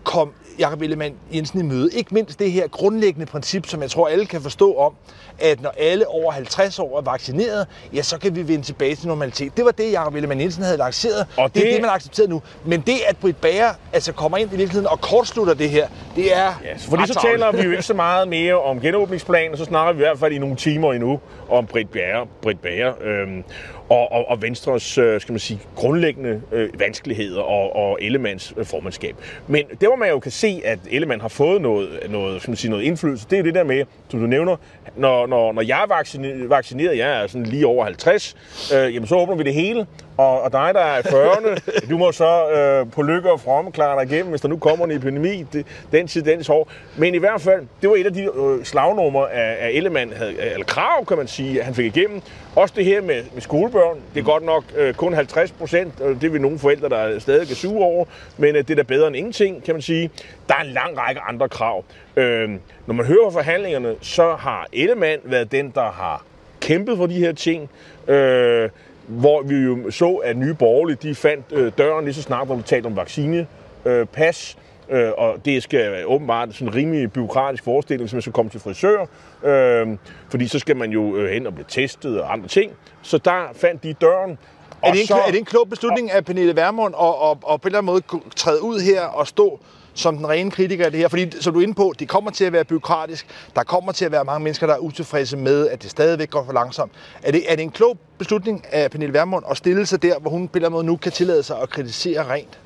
kom 0.05 0.33
Jakob 0.59 0.83
Ellemann 0.83 1.15
Jensen 1.35 1.61
i 1.61 1.63
møde. 1.63 1.91
Ikke 1.93 2.15
mindst 2.15 2.39
det 2.39 2.53
her 2.53 2.69
grundlæggende 2.69 3.27
princip, 3.27 3.67
som 3.67 3.83
jeg 3.83 3.91
tror 3.91 4.09
alle 4.09 4.27
kan 4.27 4.41
forstå 4.41 4.77
om, 4.77 4.95
at 5.39 5.63
når 5.63 5.75
alle 5.79 6.09
over 6.09 6.33
50 6.33 6.79
år 6.79 6.99
er 6.99 7.03
vaccineret, 7.03 7.67
ja, 7.95 8.03
så 8.03 8.19
kan 8.19 8.37
vi 8.37 8.49
vende 8.49 8.65
tilbage 8.65 8.95
til 8.95 9.09
normalitet. 9.09 9.57
Det 9.57 9.65
var 9.65 9.71
det, 9.71 9.93
Jakob 9.93 10.15
Ellemann 10.15 10.41
Jensen 10.41 10.63
havde 10.63 10.77
lanceret. 10.77 11.27
Og 11.37 11.55
det, 11.55 11.55
det 11.55 11.69
er 11.69 11.73
det, 11.73 11.81
man 11.81 11.89
har 11.89 11.97
accepteret 11.97 12.31
nu. 12.31 12.43
Men 12.65 12.81
det, 12.81 12.97
at 13.09 13.17
Britt 13.17 13.41
Bager 13.41 13.73
altså 13.93 14.13
kommer 14.13 14.39
ind 14.39 14.53
i 14.53 14.57
virkeligheden 14.57 14.87
og 14.87 15.01
kortslutter 15.01 15.55
det 15.55 15.71
her, 15.71 15.89
det 16.17 16.37
er 16.37 16.53
ja, 16.65 16.75
Fordi 16.79 17.07
så 17.07 17.21
taler 17.23 17.53
vi 17.53 17.63
jo 17.63 17.71
ikke 17.71 17.83
så 17.83 17.95
meget 17.95 18.29
mere 18.29 18.61
om 18.61 18.81
genåbningsplanen, 18.81 19.57
så 19.57 19.65
snakker 19.65 19.93
vi 19.93 19.99
i 19.99 20.05
hvert 20.05 20.19
fald 20.19 20.33
i 20.33 20.39
nogle 20.39 20.57
timer 20.57 20.93
endnu 20.93 21.21
om 21.49 21.67
Britt 21.67 21.91
Bager. 21.93 22.27
Britt 22.43 22.63
Bager 22.63 22.93
øhm, 23.03 23.45
og, 23.91 24.13
og, 24.13 24.29
og 24.29 24.43
Venstres 24.43 24.99
øh, 24.99 25.21
skal 25.21 25.33
man 25.33 25.41
sige, 25.41 25.61
grundlæggende 25.77 26.43
øh, 26.53 26.81
vanskeligheder 26.81 27.41
og, 27.41 27.77
og 27.77 27.99
Ellemands 28.01 28.55
øh, 28.57 28.67
formandskab. 28.67 29.17
Men 29.49 29.65
det, 29.69 29.89
hvor 29.89 29.97
man 29.97 30.09
jo 30.09 30.19
kan 30.19 30.33
se, 30.33 30.63
at 30.65 30.79
Ellemann 30.91 31.21
har 31.21 31.29
fået 31.29 31.63
noget, 31.63 31.89
noget, 32.11 32.43
skal 32.43 32.51
man 32.51 32.57
sige, 32.57 32.71
noget 32.71 32.85
indflydelse, 32.85 33.27
det 33.31 33.39
er 33.39 33.43
det 33.43 33.55
der 33.55 33.65
med, 33.65 33.85
som 34.09 34.21
du 34.21 34.27
nævner, 34.27 34.57
når, 34.97 35.27
når, 35.27 35.53
når 35.53 35.63
jeg 35.63 35.83
er 35.83 35.87
vaccineret, 35.87 36.51
vaccineret, 36.51 36.99
jeg 36.99 37.23
er 37.23 37.27
sådan 37.27 37.47
lige 37.47 37.67
over 37.67 37.85
50, 37.85 38.37
øh, 38.75 38.95
jamen 38.95 39.07
så 39.07 39.15
åbner 39.15 39.37
vi 39.37 39.43
det 39.43 39.55
hele, 39.55 39.87
og, 40.21 40.43
og 40.43 40.53
dig, 40.53 40.71
der 40.75 40.81
er 40.81 40.99
i 40.99 41.01
40'erne, 41.01 41.89
du 41.91 41.99
må 41.99 42.13
så 42.13 42.51
øh, 42.51 42.93
på 42.93 43.03
lykke 43.03 43.33
og 43.33 43.41
fromme 43.41 43.73
klare 43.73 44.05
dig 44.05 44.13
igennem, 44.13 44.31
hvis 44.31 44.41
der 44.41 44.49
nu 44.49 44.57
kommer 44.57 44.85
en 44.85 44.91
epidemi, 44.91 45.47
det, 45.53 45.67
den 45.93 46.07
tid, 46.07 46.23
den 46.23 46.45
år. 46.49 46.71
Men 46.97 47.15
i 47.15 47.19
hvert 47.19 47.41
fald, 47.41 47.67
det 47.83 47.91
var 47.91 47.97
et 47.97 48.07
af 48.07 48.13
de 48.13 48.23
øh, 48.23 48.65
slagnumre 48.65 49.33
af, 49.33 49.67
af 49.67 49.71
Ellemann, 49.71 50.13
havde, 50.13 50.33
øh, 50.33 50.53
eller 50.53 50.65
krav, 50.65 51.05
kan 51.07 51.17
man 51.17 51.29
sige, 51.29 51.63
han 51.63 51.75
fik 51.75 51.97
igennem. 51.97 52.21
Også 52.57 52.75
det 52.77 52.85
her 52.85 53.03
med, 53.03 53.23
med 53.35 53.43
skolebørn, 53.43 54.01
det 54.15 54.21
er 54.21 54.25
godt 54.25 54.45
nok 54.45 54.65
øh, 54.77 54.95
kun 54.95 55.15
50 55.15 55.53
procent, 55.53 56.01
og 56.01 56.17
det 56.21 56.33
vil 56.33 56.41
nogle 56.41 56.59
forældre, 56.59 56.89
der 56.89 57.19
stadig 57.19 57.47
kan 57.47 57.57
suge 57.57 57.85
over, 57.85 58.05
men 58.37 58.57
øh, 58.57 58.63
det 58.63 58.71
er 58.71 58.75
da 58.75 58.83
bedre 58.83 59.07
end 59.07 59.17
ingenting, 59.17 59.65
kan 59.65 59.75
man 59.75 59.83
sige. 59.83 60.11
Der 60.49 60.55
er 60.55 60.61
en 60.61 60.73
lang 60.73 60.99
række 60.99 61.21
andre 61.21 61.49
krav. 61.49 61.85
Øh, 62.17 62.51
når 62.87 62.95
man 62.95 63.07
hører 63.07 63.31
forhandlingerne, 63.31 63.95
så 64.01 64.35
har 64.35 64.67
Ellemann 64.73 65.21
været 65.25 65.53
den, 65.53 65.73
der 65.75 65.91
har 65.91 66.25
kæmpet 66.61 66.97
for 66.97 67.07
de 67.07 67.15
her 67.15 67.33
ting. 67.33 67.71
Øh, 68.09 68.71
hvor 69.11 69.43
vi 69.43 69.55
jo 69.55 69.91
så, 69.91 70.15
at 70.15 70.37
nye 70.37 70.55
borgerlige, 70.55 70.99
de 71.03 71.15
fandt 71.15 71.47
øh, 71.53 71.73
døren 71.79 72.05
lige 72.05 72.15
så 72.15 72.23
snart, 72.23 72.47
hvor 72.47 72.57
vi 72.57 72.63
talte 72.63 72.87
om 72.87 72.97
vaccinepas. 72.97 74.57
Øh, 74.91 75.01
øh, 75.01 75.13
og 75.17 75.45
det 75.45 75.63
skal 75.63 76.07
åbenbart 76.07 76.55
sådan 76.55 76.69
en 76.69 76.75
rimelig 76.75 77.13
byråkratisk 77.13 77.65
forestilling, 77.65 78.03
hvis 78.03 78.13
man 78.13 78.23
skal 78.23 78.33
komme 78.33 78.51
til 78.51 78.61
frisør. 78.61 79.07
Øh, 79.45 79.89
fordi 80.29 80.49
så 80.49 80.59
skal 80.59 80.77
man 80.77 80.91
jo 80.91 81.17
øh, 81.17 81.31
hen 81.31 81.47
og 81.47 81.55
blive 81.55 81.67
testet 81.69 82.21
og 82.21 82.33
andre 82.33 82.49
ting. 82.49 82.73
Så 83.03 83.19
der 83.19 83.49
fandt 83.55 83.83
de 83.83 83.93
døren. 83.93 84.39
Er 84.83 84.93
det, 84.93 85.01
en, 85.01 85.07
så, 85.07 85.15
er 85.15 85.31
det 85.31 85.39
en 85.39 85.45
klog 85.45 85.69
beslutning 85.69 86.11
af 86.11 86.25
Pernille 86.25 86.57
Vermund 86.57 86.95
at, 87.01 87.07
at, 87.07 87.31
at 87.55 87.61
på 87.61 87.69
en 87.69 87.75
eller 87.75 87.79
anden 87.79 87.93
måde 87.93 88.23
træde 88.37 88.63
ud 88.63 88.81
her 88.81 89.03
og 89.03 89.27
stå 89.27 89.61
som 89.95 90.17
den 90.17 90.29
rene 90.29 90.51
kritiker 90.51 90.85
af 90.85 90.91
det 90.91 91.01
her? 91.01 91.09
Fordi, 91.09 91.31
som 91.41 91.53
du 91.53 91.59
er 91.59 91.63
inde 91.63 91.75
på, 91.75 91.93
det 91.99 92.09
kommer 92.09 92.31
til 92.31 92.45
at 92.45 92.53
være 92.53 92.65
byråkratisk. 92.65 93.27
Der 93.57 93.63
kommer 93.63 93.93
til 93.93 94.05
at 94.05 94.13
være 94.13 94.25
mange 94.25 94.45
mennesker, 94.45 94.67
der 94.67 94.75
er 94.75 94.79
utilfredse 94.79 95.37
med, 95.37 95.69
at 95.69 95.83
det 95.83 95.91
stadigvæk 95.91 96.31
går 96.31 96.45
for 96.45 96.53
langsomt. 96.53 96.93
Er 97.23 97.33
det, 97.33 97.53
er 97.53 97.57
det 97.57 97.63
en 97.63 97.71
klog 97.71 97.99
beslutning 98.19 98.65
af 98.73 98.91
Pernille 98.91 99.15
Vermund 99.15 99.45
at 99.51 99.57
stille 99.57 99.87
sig 99.87 100.03
der, 100.03 100.19
hvor 100.19 100.31
hun 100.31 100.49
på 100.49 100.53
en 100.53 100.57
eller 100.57 100.69
anden 100.69 100.77
måde 100.77 100.87
nu 100.87 100.97
kan 100.97 101.13
tillade 101.13 101.43
sig 101.43 101.61
at 101.63 101.71
kritisere 101.71 102.33
rent? 102.33 102.59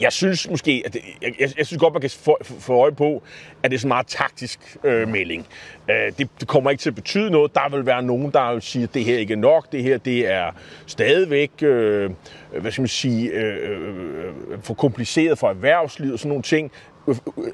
Jeg 0.00 0.12
synes 0.12 0.50
måske, 0.50 0.82
at 0.86 0.92
det, 0.92 1.00
jeg, 1.22 1.34
jeg, 1.40 1.48
jeg 1.58 1.66
synes 1.66 1.80
godt, 1.80 1.92
man 1.92 2.00
kan 2.00 2.10
få, 2.10 2.38
få 2.42 2.74
øje 2.74 2.92
på, 2.92 3.22
at 3.62 3.70
det 3.70 3.76
er 3.76 3.80
sådan 3.80 3.86
en 3.86 3.88
meget 3.88 4.06
taktisk 4.06 4.76
øh, 4.84 5.08
melding. 5.08 5.46
Øh, 5.90 6.12
det, 6.18 6.28
det 6.40 6.48
kommer 6.48 6.70
ikke 6.70 6.80
til 6.80 6.90
at 6.90 6.94
betyde 6.94 7.30
noget. 7.30 7.54
Der 7.54 7.68
vil 7.76 7.86
være 7.86 8.02
nogen, 8.02 8.30
der 8.30 8.52
vil 8.52 8.62
sige, 8.62 8.82
at 8.82 8.94
det 8.94 9.04
her 9.04 9.18
ikke 9.18 9.32
er 9.32 9.38
nok. 9.38 9.72
Det 9.72 9.82
her 9.82 9.98
det 9.98 10.32
er 10.32 10.50
stadigvæk 10.86 11.50
øh, 11.62 12.10
øh 12.54 12.60
hvad 12.60 12.72
skal 12.72 12.82
man 12.82 12.88
sige, 12.88 13.30
øh, 13.30 13.70
øh, 13.70 13.88
øh, 14.52 14.62
for 14.62 14.74
kompliceret 14.74 15.38
for 15.38 15.48
erhvervslivet 15.48 16.12
og 16.12 16.18
sådan 16.18 16.28
nogle 16.28 16.42
ting 16.42 16.72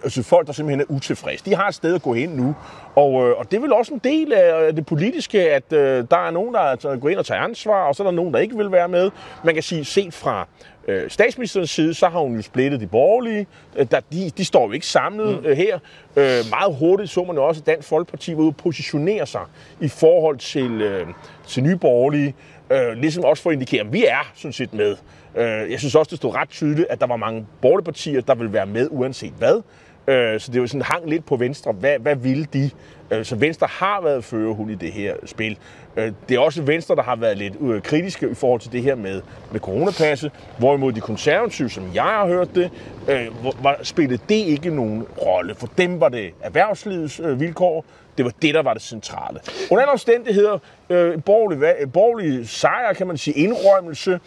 altså 0.02 0.22
folk, 0.22 0.46
der 0.46 0.52
simpelthen 0.52 0.80
er 0.80 0.94
utilfredse. 0.94 1.44
De 1.44 1.54
har 1.54 1.68
et 1.68 1.74
sted 1.74 1.94
at 1.94 2.02
gå 2.02 2.14
hen 2.14 2.28
nu, 2.28 2.54
og, 2.94 3.28
øh, 3.28 3.38
og 3.38 3.50
det 3.50 3.56
er 3.56 3.60
vel 3.60 3.72
også 3.72 3.94
en 3.94 4.00
del 4.04 4.32
af 4.32 4.74
det 4.74 4.86
politiske, 4.86 5.50
at 5.50 5.72
øh, 5.72 6.04
der 6.10 6.26
er 6.26 6.30
nogen, 6.30 6.54
der 6.54 6.60
altså 6.60 6.96
går 6.96 7.08
ind 7.08 7.18
og 7.18 7.26
tager 7.26 7.40
ansvar, 7.40 7.84
og 7.88 7.94
så 7.94 8.02
er 8.02 8.06
der 8.06 8.14
nogen, 8.14 8.34
der 8.34 8.40
ikke 8.40 8.56
vil 8.56 8.72
være 8.72 8.88
med. 8.88 9.10
Man 9.44 9.54
kan 9.54 9.62
sige, 9.62 9.84
set 9.84 10.14
fra 10.14 10.48
øh, 10.88 11.10
statsministerens 11.10 11.70
side, 11.70 11.94
så 11.94 12.08
har 12.08 12.20
hun 12.20 12.36
jo 12.36 12.42
splittet 12.42 12.80
de 12.80 12.86
borgerlige. 12.86 13.46
Øh, 13.76 13.86
der, 13.90 14.00
de, 14.12 14.30
de 14.36 14.44
står 14.44 14.66
jo 14.66 14.72
ikke 14.72 14.86
samlet 14.86 15.40
mm. 15.42 15.46
øh, 15.46 15.56
her. 15.56 15.78
Øh, 16.16 16.44
meget 16.50 16.76
hurtigt 16.78 17.10
så 17.10 17.24
man 17.24 17.36
jo 17.36 17.44
også, 17.44 17.60
at 17.60 17.66
Dansk 17.66 17.88
Folkeparti 17.88 18.32
var 18.32 18.38
ude 18.38 18.48
at 18.48 18.56
positionere 18.56 19.26
sig 19.26 19.42
i 19.80 19.88
forhold 19.88 20.38
til, 20.38 20.82
øh, 20.82 21.06
til 21.46 21.62
nye 21.62 21.76
borgerlige. 21.76 22.34
Øh, 22.70 22.92
ligesom 22.92 23.24
også 23.24 23.42
for 23.42 23.50
at 23.50 23.54
indikere, 23.54 23.80
at 23.80 23.92
vi 23.92 24.04
er 24.04 24.32
sådan 24.34 24.52
set 24.52 24.74
med. 24.74 24.96
Øh, 25.36 25.70
jeg 25.70 25.78
synes 25.78 25.94
også, 25.94 26.10
det 26.10 26.16
stod 26.18 26.34
ret 26.34 26.48
tydeligt, 26.48 26.88
at 26.90 27.00
der 27.00 27.06
var 27.06 27.16
mange 27.16 27.46
borgerlige 27.62 27.84
partier, 27.84 28.20
der 28.20 28.34
vil 28.34 28.52
være 28.52 28.66
med 28.66 28.88
uanset 28.90 29.32
hvad. 29.38 29.62
Øh, 30.08 30.40
så 30.40 30.52
det 30.52 30.60
var 30.60 30.66
sådan 30.66 30.82
hang 30.82 31.10
lidt 31.10 31.26
på 31.26 31.36
Venstre. 31.36 31.72
Hvad, 31.72 31.98
hvad 31.98 32.16
ville 32.16 32.46
de? 32.52 32.70
Øh, 33.10 33.24
så 33.24 33.36
Venstre 33.36 33.66
har 33.70 34.00
været 34.02 34.24
førerhund 34.24 34.70
i 34.70 34.74
det 34.74 34.92
her 34.92 35.14
spil. 35.24 35.58
Øh, 35.96 36.12
det 36.28 36.34
er 36.34 36.40
også 36.40 36.62
Venstre, 36.62 36.96
der 36.96 37.02
har 37.02 37.16
været 37.16 37.38
lidt 37.38 37.54
øh, 37.60 37.82
kritiske 37.82 38.30
i 38.30 38.34
forhold 38.34 38.60
til 38.60 38.72
det 38.72 38.82
her 38.82 38.94
med, 38.94 39.22
med 39.52 39.60
coronapasset. 39.60 40.32
Hvorimod 40.58 40.92
de 40.92 41.00
konservative, 41.00 41.70
som 41.70 41.90
jeg 41.94 42.02
har 42.02 42.26
hørt 42.26 42.54
det, 42.54 42.70
øh, 43.08 43.28
var, 43.64 43.78
spillede 43.82 44.22
det 44.28 44.34
ikke 44.34 44.70
nogen 44.70 45.02
rolle. 45.02 45.54
For 45.54 45.68
dem 45.78 46.00
var 46.00 46.08
det 46.08 46.30
erhvervslivets 46.40 47.20
øh, 47.20 47.40
vilkår. 47.40 47.84
Det 48.16 48.24
var 48.24 48.32
det, 48.42 48.54
der 48.54 48.62
var 48.62 48.72
det 48.72 48.82
centrale. 48.82 49.40
Under 49.70 49.82
andre 49.82 49.92
omstændigheder, 49.92 50.58
øh, 50.90 51.22
borgerlig, 51.22 51.92
borgerlig 51.92 52.48
sejr, 52.48 52.92
kan 52.92 53.06
man 53.06 53.16
sige, 53.16 53.34
indrømmelse, 53.34 54.20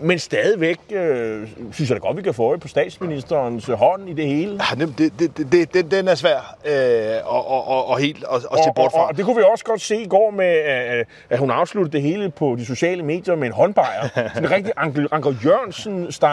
men 0.00 0.18
stadigvæk 0.18 0.78
øh, 0.90 1.48
synes 1.72 1.90
jeg 1.90 1.96
da 1.96 2.06
godt, 2.06 2.16
vi 2.16 2.22
kan 2.22 2.34
få 2.34 2.48
øje 2.48 2.58
på 2.58 2.68
statsministerens 2.68 3.66
hånd 3.66 4.08
i 4.08 4.12
det 4.12 4.26
hele. 4.26 4.60
Ja, 4.70 4.84
det, 4.84 5.12
det, 5.18 5.52
det, 5.52 5.74
det, 5.74 5.90
den, 5.90 6.08
er 6.08 6.14
svær 6.14 6.56
øh, 6.64 7.34
og, 7.34 7.50
og, 7.50 7.68
og, 7.68 7.88
og 7.88 7.98
helt 7.98 8.24
at, 8.32 8.36
at 8.36 8.64
se 8.64 8.70
bort 8.76 8.92
fra. 8.92 9.00
Og, 9.00 9.08
og 9.08 9.16
det 9.16 9.24
kunne 9.24 9.36
vi 9.36 9.42
også 9.52 9.64
godt 9.64 9.80
se 9.80 9.96
i 9.96 10.06
går 10.08 10.30
med, 10.30 10.46
at, 10.46 11.06
at 11.30 11.38
hun 11.38 11.50
afsluttede 11.50 11.92
det 11.92 12.02
hele 12.02 12.30
på 12.30 12.56
de 12.58 12.66
sociale 12.66 13.02
medier 13.02 13.34
med 13.34 13.46
en 13.46 13.52
håndbejer. 13.52 14.08
Sådan 14.14 14.44
en 14.44 14.50
rigtig 14.50 14.72
Anker, 14.76 15.06
Anker 15.10 15.32
Jørgensen-style. 15.44 16.26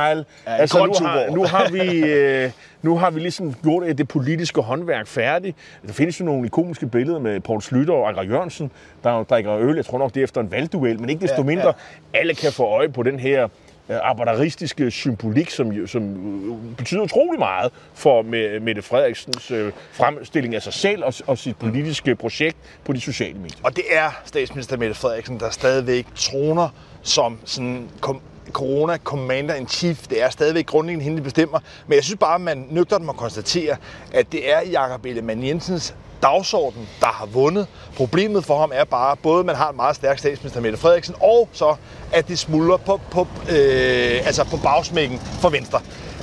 Ja, 0.48 0.56
altså, 0.58 0.86
nu 0.86 1.08
har, 1.08 1.30
nu 1.30 1.44
har 1.44 1.70
vi... 1.72 2.00
Øh, 2.00 2.52
nu 2.82 2.98
har 2.98 3.12
vi 3.12 3.20
ligesom 3.20 3.54
gjort 3.64 3.98
det 3.98 4.08
politiske 4.08 4.62
håndværk 4.62 5.08
færdigt. 5.08 5.58
Der 5.88 5.94
findes 5.94 6.20
jo 6.20 6.26
nogle 6.26 6.46
ikoniske 6.46 6.88
billeder 6.88 7.20
med 7.20 7.40
Poul 7.40 7.62
Slytter 7.62 7.94
og 7.94 8.08
Anker 8.08 8.24
Jørgensen, 8.24 8.72
der 9.04 9.24
drikker 9.24 9.58
øl. 9.58 9.76
Jeg 9.76 9.86
tror 9.86 9.98
nok, 9.98 10.14
det 10.14 10.20
er 10.20 10.24
efter 10.24 10.42
en 10.42 10.52
valgduel, 10.52 11.00
men 11.00 11.10
ikke 11.10 11.22
desto 11.22 11.42
ja, 11.42 11.44
mindre. 11.44 11.74
Ja. 12.14 12.20
Alle 12.20 12.36
kan 12.36 12.52
få 12.52 12.64
øje 12.64 12.90
på 12.90 13.04
den 13.04 13.20
her 13.20 13.44
øh, 13.44 13.50
Øh, 13.90 13.96
arbejderistiske 14.02 14.92
symbolik, 14.92 15.50
som, 15.50 15.88
som 15.88 16.04
øh, 16.50 16.76
betyder 16.78 17.02
utrolig 17.02 17.40
meget 17.40 17.72
for 17.94 18.22
Mette 18.60 18.82
Frederiksens 18.82 19.52
øh, 19.52 19.72
fremstilling 19.92 20.56
af 20.56 20.62
sig 20.62 20.74
selv 20.74 21.04
og, 21.04 21.14
og 21.28 21.38
sit 21.38 21.58
politiske 21.58 22.16
projekt 22.16 22.58
på 22.86 22.94
de 22.94 23.02
sociale 23.02 23.40
medier. 23.40 23.58
Og 23.64 23.76
det 23.76 23.84
er 23.92 24.22
statsminister 24.26 24.78
Mette 24.78 24.96
Frederiksen, 24.96 25.40
der 25.40 25.50
stadigvæk 25.50 26.06
troner 26.16 26.70
som 27.02 27.40
sådan 27.46 27.90
kom, 28.02 28.22
corona 28.52 28.98
commander 28.98 29.56
in 29.56 29.68
chief. 29.68 30.08
Det 30.08 30.24
er 30.24 30.30
stadigvæk 30.30 30.66
grundlæggende 30.66 31.04
hende, 31.04 31.18
der 31.18 31.24
bestemmer. 31.24 31.60
Men 31.88 31.96
jeg 31.96 32.04
synes 32.04 32.20
bare, 32.20 32.36
at 32.36 32.42
man 32.42 32.86
dem 32.90 33.02
må 33.02 33.12
konstatere, 33.12 33.76
at 34.14 34.32
det 34.32 34.54
er 34.54 34.62
Jakob 34.62 35.06
Ellemann 35.06 35.44
Jensens 35.44 35.96
dagsorden, 36.24 36.90
der 37.00 37.08
har 37.08 37.26
vundet. 37.26 37.68
Problemet 37.96 38.46
for 38.46 38.60
ham 38.60 38.72
er 38.74 38.84
bare, 38.84 39.18
både 39.18 39.40
at 39.40 39.46
man 39.46 39.56
har 39.56 39.70
en 39.70 39.76
meget 39.76 39.96
stærk 39.96 40.20
statsminister, 40.20 40.62
Mette 40.62 40.78
Frederiksen, 40.78 41.16
og 41.22 41.50
så, 41.52 41.76
at 42.14 42.28
det 42.28 42.40
smuldrer 42.40 42.78
på, 42.78 43.00
på, 43.12 43.28
øh, 43.50 44.28
altså 44.28 44.44
på 44.44 44.58
bagsmækken 44.58 45.20
for 45.20 45.50
Venstre. 45.50 45.82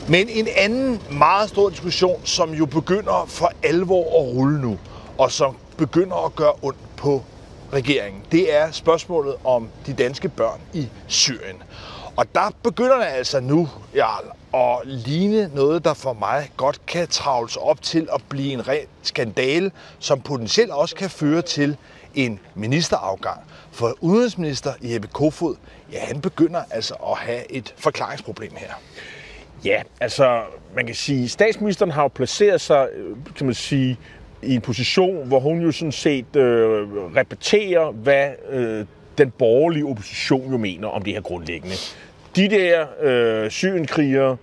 Men 0.08 0.28
en 0.28 0.48
anden 0.56 1.02
meget 1.10 1.48
stor 1.48 1.68
diskussion, 1.68 2.20
som 2.24 2.50
jo 2.50 2.66
begynder 2.66 3.24
for 3.28 3.52
alvor 3.62 4.04
at 4.04 4.36
rulle 4.36 4.60
nu, 4.60 4.78
og 5.18 5.32
som 5.32 5.56
begynder 5.76 6.26
at 6.26 6.34
gøre 6.34 6.52
ondt 6.62 6.96
på 6.96 7.22
regeringen, 7.72 8.22
det 8.32 8.56
er 8.56 8.70
spørgsmålet 8.70 9.34
om 9.44 9.68
de 9.86 9.92
danske 9.92 10.28
børn 10.28 10.60
i 10.72 10.88
Syrien. 11.06 11.62
Og 12.16 12.34
der 12.34 12.50
begynder 12.62 12.96
det 12.96 13.06
altså 13.06 13.40
nu, 13.40 13.68
Jarl, 13.94 14.24
at 14.54 14.78
ligne 14.84 15.50
noget, 15.54 15.84
der 15.84 15.94
for 15.94 16.12
mig 16.12 16.50
godt 16.56 16.86
kan 16.86 17.08
travles 17.08 17.56
op 17.56 17.82
til 17.82 18.08
at 18.14 18.22
blive 18.28 18.52
en 18.52 18.68
ren 18.68 18.86
skandale, 19.02 19.70
som 19.98 20.20
potentielt 20.20 20.70
også 20.70 20.96
kan 20.96 21.10
føre 21.10 21.42
til 21.42 21.76
en 22.14 22.40
ministerafgang. 22.54 23.40
For 23.72 23.94
udenrigsminister 24.00 24.72
Jeppe 24.82 25.08
Kofod, 25.08 25.56
ja, 25.92 25.98
han 25.98 26.20
begynder 26.20 26.62
altså 26.70 26.94
at 26.94 27.16
have 27.16 27.52
et 27.52 27.74
forklaringsproblem 27.78 28.52
her. 28.56 28.72
Ja, 29.64 29.82
altså 30.00 30.42
man 30.74 30.86
kan 30.86 30.94
sige, 30.94 31.28
statsministeren 31.28 31.90
har 31.90 32.02
jo 32.02 32.08
placeret 32.08 32.60
sig, 32.60 32.88
øh, 32.94 33.16
kan 33.36 33.46
man 33.46 33.54
sige, 33.54 33.98
i 34.42 34.54
en 34.54 34.60
position, 34.60 35.28
hvor 35.28 35.40
hun 35.40 35.60
jo 35.60 35.72
sådan 35.72 35.92
set 35.92 36.36
øh, 36.36 36.88
repeterer, 37.16 37.90
hvad 37.90 38.30
øh, 38.50 38.86
den 39.18 39.30
borgerlige 39.30 39.86
opposition 39.86 40.50
jo 40.50 40.58
mener 40.58 40.88
om 40.88 41.02
det 41.02 41.12
her 41.12 41.20
grundlæggende. 41.20 41.76
De 42.36 42.48
der 42.48 42.86
øh, 43.02 43.50
syrenkrigere, 43.50 44.36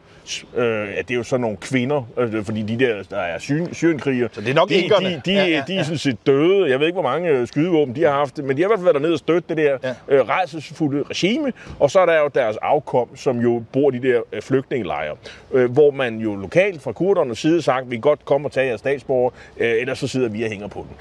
Øh, 0.55 0.63
ja, 0.63 1.01
det 1.01 1.11
er 1.11 1.15
jo 1.15 1.23
sådan 1.23 1.41
nogle 1.41 1.57
kvinder, 1.57 2.09
øh, 2.17 2.43
fordi 2.43 2.61
de 2.61 2.79
der, 2.85 3.03
der 3.09 3.17
er 3.17 3.39
syrien, 3.39 3.73
syrienkrigere, 3.73 4.29
Så 4.31 4.41
det 4.41 4.49
er 4.49 4.53
nok 4.53 4.69
de, 4.69 4.75
de, 4.75 5.21
de, 5.25 5.31
Ja, 5.33 5.43
ja, 5.43 5.47
ja, 5.47 5.63
de 5.67 5.75
er 5.75 5.83
sådan 5.83 5.97
set 5.97 6.17
døde. 6.25 6.69
Jeg 6.69 6.79
ved 6.79 6.87
ikke, 6.87 6.95
hvor 6.95 7.09
mange 7.09 7.29
øh, 7.29 7.47
skydevåben 7.47 7.95
de 7.95 8.03
har 8.03 8.11
haft, 8.11 8.37
men 8.37 8.57
de 8.57 8.61
har 8.61 8.67
i 8.67 8.69
hvert 8.69 8.79
fald 8.79 8.83
været 8.83 8.93
dernede 8.93 9.13
og 9.13 9.19
støtte 9.19 9.49
det 9.49 9.57
der 9.57 9.77
Ja. 9.83 9.87
ja. 10.09 10.15
øh, 10.15 10.27
rejsesfulde 10.27 11.03
regime. 11.09 11.53
Og 11.79 11.91
så 11.91 11.99
er 11.99 12.05
der 12.05 12.17
jo 12.19 12.29
deres 12.35 12.57
afkom, 12.61 13.15
som 13.15 13.39
jo 13.39 13.63
bor 13.73 13.91
i 13.91 13.97
de 13.97 14.07
der 14.07 14.21
øh, 14.33 14.41
flygtningelejre, 14.41 15.15
øh, 15.53 15.71
hvor 15.71 15.91
man 15.91 16.17
jo 16.19 16.35
lokalt 16.35 16.81
fra 16.81 16.91
kurdernes 16.91 17.39
side 17.39 17.61
sagt, 17.61 17.89
vi 17.91 17.95
kan 17.95 18.01
godt 18.01 18.25
komme 18.25 18.47
og 18.47 18.51
tage 18.51 18.67
jeres 18.67 18.79
statsborger, 18.79 19.29
øh, 19.57 19.71
ellers 19.81 19.99
så 19.99 20.07
sidder 20.07 20.29
vi 20.29 20.43
og 20.43 20.49
hænger 20.49 20.67
på 20.67 20.79
den. 20.89 20.95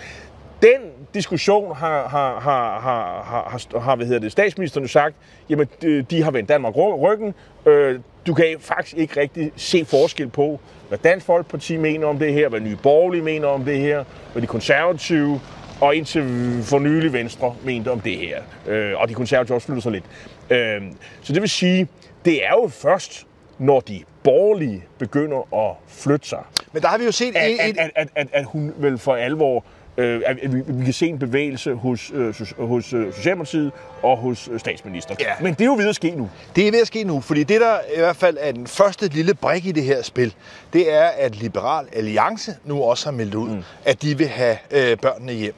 Den 0.63 0.81
diskussion 1.15 1.77
har, 1.77 2.09
har, 2.09 2.41
har, 2.41 2.81
har, 2.81 3.23
har, 3.23 3.49
har, 3.51 3.81
har 3.81 3.97
hvad 3.97 4.07
hedder 4.07 4.21
det, 4.21 4.33
statsministeren 4.33 4.85
jo 4.85 4.89
sagt, 4.89 5.17
jamen 5.51 5.69
de, 6.11 6.23
har 6.23 6.31
vendt 6.31 6.49
Danmark 6.49 6.75
ry- 6.75 7.01
ryggen. 7.01 7.35
Øh, 7.67 8.01
du 8.27 8.35
kan 8.35 8.57
faktisk 8.61 8.97
ikke 8.97 9.21
rigtig 9.21 9.53
se 9.57 9.85
forskel 9.85 10.29
på, 10.29 10.61
hvad 10.89 10.99
Dansk 10.99 11.27
Folkeparti 11.27 11.77
mener 11.77 12.07
om 12.07 12.19
det 12.19 12.33
her, 12.33 12.49
hvad 12.49 12.61
Nye 12.61 12.77
Borgerlige 12.83 13.23
mener 13.23 13.49
om 13.49 13.65
det 13.65 13.79
her, 13.79 14.05
hvad 14.33 14.43
de 14.43 14.47
konservative 14.47 15.41
og 15.81 15.97
indtil 15.97 16.23
for 16.63 16.79
nylig 16.79 17.13
Venstre 17.13 17.55
mente 17.65 17.91
om 17.91 18.01
det 18.01 18.17
her. 18.17 18.43
Øh, 18.67 19.01
og 19.01 19.09
de 19.09 19.15
konservative 19.15 19.57
også 19.57 19.67
flytter 19.67 19.83
sig 19.83 19.93
lidt. 19.93 20.05
Øh, 20.51 20.83
så 21.23 21.33
det 21.33 21.43
vil 21.43 21.51
sige, 21.51 21.89
det 22.25 22.47
er 22.47 22.51
jo 22.51 22.69
først, 22.69 23.27
når 23.59 23.81
de 23.81 24.03
borgerlige 24.23 24.85
begynder 24.99 25.69
at 25.69 25.77
flytte 25.89 26.29
sig, 26.29 26.43
Men 26.73 26.83
der 26.83 26.89
har 26.89 26.99
vi 26.99 27.05
jo 27.05 27.13
set 27.13 27.37
at, 27.37 27.51
at, 27.61 27.93
at, 27.97 28.09
at, 28.15 28.29
at, 28.33 28.45
hun 28.45 28.75
vil 28.77 28.99
for 28.99 29.15
alvor 29.15 29.65
øh, 29.97 30.21
at 30.27 30.55
vi, 30.55 30.63
vi 30.67 30.85
kan 30.85 30.93
se 30.93 31.07
en 31.07 31.19
bevægelse 31.19 31.75
hos, 31.75 32.11
øh, 32.15 32.35
hos 32.59 32.93
øh, 32.93 33.15
Socialdemokratiet 33.15 33.73
og 34.03 34.17
hos 34.17 34.49
øh, 34.53 34.61
statsministeren. 34.61 35.17
Ja. 35.21 35.33
Men 35.41 35.55
det 35.55 35.61
er 35.61 35.65
jo 35.65 35.75
ved 35.75 35.89
at 35.89 35.95
ske 35.95 36.11
nu. 36.11 36.31
Det 36.57 36.69
er 36.69 36.71
ved 36.71 36.81
at 36.81 36.87
ske 36.87 37.05
nu, 37.05 37.21
fordi 37.21 37.45
det, 37.45 37.61
der 37.61 37.77
i 37.97 37.99
hvert 37.99 38.17
fald 38.17 38.37
er 38.41 38.53
den 38.53 38.67
første 38.67 39.09
lille 39.09 39.35
brik 39.35 39.67
i 39.67 39.73
det 39.73 39.83
her 39.83 40.03
spil, 40.03 40.35
det 40.73 40.93
er, 40.93 41.07
at 41.07 41.37
Liberal 41.37 41.87
Alliance 41.93 42.57
nu 42.65 42.83
også 42.83 43.07
har 43.07 43.13
meldt 43.13 43.35
ud, 43.35 43.49
mm. 43.49 43.63
at 43.85 44.03
de 44.03 44.19
vil 44.19 44.29
have 44.29 44.57
øh, 44.71 44.97
børnene 44.97 45.33
hjem. 45.33 45.55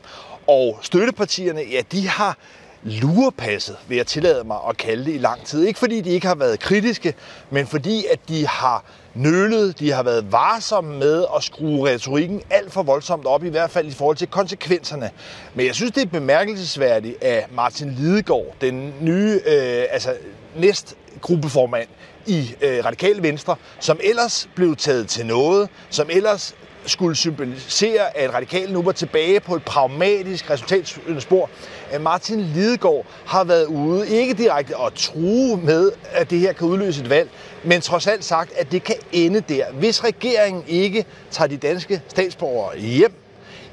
Og 0.46 0.78
støttepartierne, 0.82 1.60
ja, 1.72 1.80
de 1.92 2.08
har 2.08 2.36
lurepasset, 2.82 3.76
vil 3.88 3.96
jeg 3.96 4.06
tillade 4.06 4.44
mig 4.44 4.56
at 4.68 4.76
kalde 4.76 5.04
det 5.04 5.14
i 5.14 5.18
lang 5.18 5.44
tid. 5.44 5.66
Ikke 5.66 5.78
fordi 5.78 6.00
de 6.00 6.10
ikke 6.10 6.26
har 6.26 6.34
været 6.34 6.60
kritiske, 6.60 7.14
men 7.50 7.66
fordi 7.66 8.04
at 8.12 8.18
de 8.28 8.46
har 8.46 8.84
nølet, 9.18 9.80
de 9.80 9.92
har 9.92 10.02
været 10.02 10.32
varsomme 10.32 10.98
med 10.98 11.24
at 11.36 11.42
skrue 11.42 11.88
retorikken 11.88 12.42
alt 12.50 12.72
for 12.72 12.82
voldsomt 12.82 13.26
op, 13.26 13.44
i 13.44 13.48
hvert 13.48 13.70
fald 13.70 13.86
i 13.86 13.90
forhold 13.90 14.16
til 14.16 14.28
konsekvenserne. 14.28 15.10
Men 15.54 15.66
jeg 15.66 15.74
synes, 15.74 15.92
det 15.92 16.02
er 16.02 16.06
bemærkelsesværdigt, 16.06 17.22
at 17.22 17.52
Martin 17.54 17.90
Lidegaard, 17.90 18.54
den 18.60 18.94
nye, 19.00 19.40
øh, 19.46 19.84
altså 19.90 20.14
næst 20.56 20.96
gruppeformand 21.20 21.88
i 22.26 22.54
øh, 22.62 22.84
Radikale 22.84 23.22
Venstre, 23.22 23.56
som 23.80 24.00
ellers 24.02 24.48
blev 24.54 24.76
taget 24.76 25.08
til 25.08 25.26
noget, 25.26 25.68
som 25.90 26.08
ellers 26.10 26.54
skulle 26.86 27.16
symbolisere, 27.16 28.16
at 28.16 28.34
radikale 28.34 28.72
nu 28.72 28.82
var 28.82 28.92
tilbage 28.92 29.40
på 29.40 29.54
et 29.54 29.62
pragmatisk 29.62 30.50
resultatspor. 30.50 31.50
At 31.90 32.00
Martin 32.00 32.40
Lidegaard 32.40 33.06
har 33.26 33.44
været 33.44 33.64
ude, 33.66 34.08
ikke 34.08 34.34
direkte 34.34 34.74
at 34.86 34.92
true 34.94 35.56
med, 35.56 35.92
at 36.12 36.30
det 36.30 36.38
her 36.38 36.52
kan 36.52 36.66
udløse 36.66 37.02
et 37.02 37.10
valg, 37.10 37.30
men 37.64 37.80
trods 37.80 38.06
alt 38.06 38.24
sagt, 38.24 38.52
at 38.56 38.72
det 38.72 38.84
kan 38.84 38.96
ende 39.12 39.40
der. 39.40 39.64
Hvis 39.72 40.04
regeringen 40.04 40.64
ikke 40.66 41.04
tager 41.30 41.48
de 41.48 41.56
danske 41.56 42.02
statsborgere 42.08 42.78
hjem, 42.78 43.12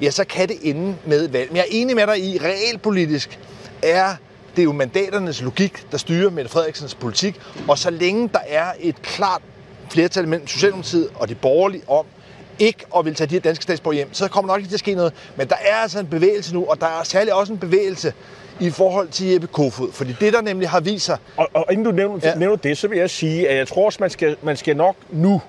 ja, 0.02 0.10
så 0.12 0.24
kan 0.24 0.48
det 0.48 0.58
ende 0.62 0.96
med 1.06 1.28
valg. 1.28 1.50
Men 1.50 1.58
jeg 1.58 1.64
er 1.64 1.72
enig 1.72 1.96
med 1.96 2.08
dig 2.08 2.20
i, 2.20 2.38
realpolitisk 2.38 3.40
er 3.84 4.16
det 4.56 4.62
er 4.62 4.64
jo 4.64 4.72
mandaternes 4.72 5.42
logik, 5.42 5.92
der 5.92 5.98
styrer 5.98 6.30
Mette 6.30 6.52
Frederiksens 6.52 6.96
politik, 6.96 7.42
og 7.68 7.78
så 7.78 7.90
længe 7.90 8.30
der 8.34 8.40
er 8.48 8.66
et 8.80 9.02
klart 9.02 9.42
flertal 9.90 10.28
mellem 10.28 10.48
Socialdemokratiet 10.48 11.10
og 11.16 11.30
de 11.30 11.36
borgerlige 11.36 11.84
om, 11.88 12.06
ikke 12.60 12.86
at 12.98 13.06
vil 13.06 13.16
tage 13.16 13.28
de 13.28 13.34
her 13.34 13.42
danske 13.42 13.64
statsborgere 13.64 13.96
hjem, 13.96 14.14
så 14.14 14.28
kommer 14.28 14.52
nok 14.52 14.60
ikke 14.60 14.70
til 14.70 14.76
at 14.76 14.80
ske 14.80 14.96
noget. 14.96 15.14
Men 15.36 15.48
der 15.48 15.56
er 15.56 15.76
altså 15.76 16.00
en 16.00 16.08
bevægelse 16.08 16.54
nu, 16.54 16.66
og 16.66 16.82
der 16.82 16.86
er 16.86 17.04
særligt 17.04 17.34
også 17.34 17.54
en 17.54 17.60
bevægelse 17.60 18.14
i 18.60 18.70
forhold 18.70 19.08
til 19.08 19.28
Jeppe 19.28 19.48
Kofod. 19.48 19.92
Fordi 19.92 20.16
det, 20.20 20.34
der 20.34 20.42
nemlig 20.42 20.70
har 20.70 20.80
vist 20.80 21.06
sig, 21.06 21.18
Og, 21.38 21.50
og 21.54 21.66
inden 21.72 21.86
du 21.86 21.92
nævner, 21.92 22.20
ja. 22.24 22.36
nævner 22.36 22.56
det, 22.56 22.78
så 22.78 22.88
vil 22.88 22.98
jeg 22.98 23.10
sige, 23.10 23.50
at 23.50 23.58
jeg 23.58 23.68
tror 23.68 23.86
også, 23.86 23.98
man 24.02 24.10
skal, 24.10 24.38
man 24.42 24.58
skal 24.58 24.78
nok 24.78 24.96
nu 25.12 25.42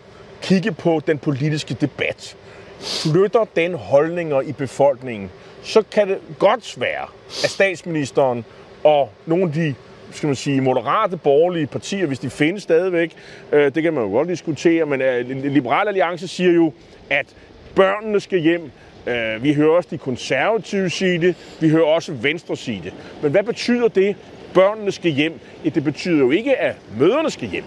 kigge 0.43 0.73
på 0.73 1.01
den 1.07 1.19
politiske 1.19 1.75
debat. 1.75 2.37
Flytter 2.81 3.45
den 3.57 3.75
holdninger 3.75 4.41
i 4.41 4.53
befolkningen, 4.53 5.31
så 5.63 5.83
kan 5.91 6.09
det 6.09 6.19
godt 6.39 6.81
være, 6.81 7.07
at 7.45 7.51
statsministeren 7.51 8.45
og 8.85 9.11
nogle 9.27 9.45
af 9.45 9.53
de 9.53 9.75
skal 10.17 10.27
man 10.27 10.37
sige, 10.37 10.61
moderate 10.61 11.17
borgerlige 11.17 11.67
partier, 11.67 12.07
hvis 12.07 12.19
de 12.19 12.31
findes 12.31 12.63
stadigvæk, 12.63 13.13
øh, 13.53 13.75
det 13.75 13.83
kan 13.83 13.93
man 13.93 14.03
jo 14.03 14.11
godt 14.11 14.29
diskutere, 14.29 14.87
men 14.87 15.03
øh, 15.03 15.31
Liberal 15.53 15.89
Alliance 15.89 16.29
siger 16.29 16.53
jo, 16.53 16.73
at 17.11 17.27
børnene 17.75 18.21
skal 18.21 18.39
hjem, 18.39 18.71
Øh, 19.07 19.43
vi 19.43 19.55
hører 19.55 19.71
også 19.71 19.89
de 19.91 19.99
konservative 19.99 20.91
sige 20.91 21.21
det, 21.21 21.37
vi 21.61 21.69
hører 21.69 21.85
også 21.85 22.13
Venstre 22.13 22.57
sige 22.57 22.81
det. 22.85 22.95
Men 23.23 23.31
hvad 23.31 23.43
betyder 23.43 23.89
det, 23.89 24.17
børnene 24.55 24.93
skal 24.93 25.11
hjem? 25.11 25.41
Ja, 25.65 25.69
det 25.69 25.85
betyder 25.85 26.19
jo 26.19 26.31
ikke, 26.31 26.57
at 26.57 26.77
møderne 26.99 27.31
skal 27.31 27.49
hjem. 27.49 27.65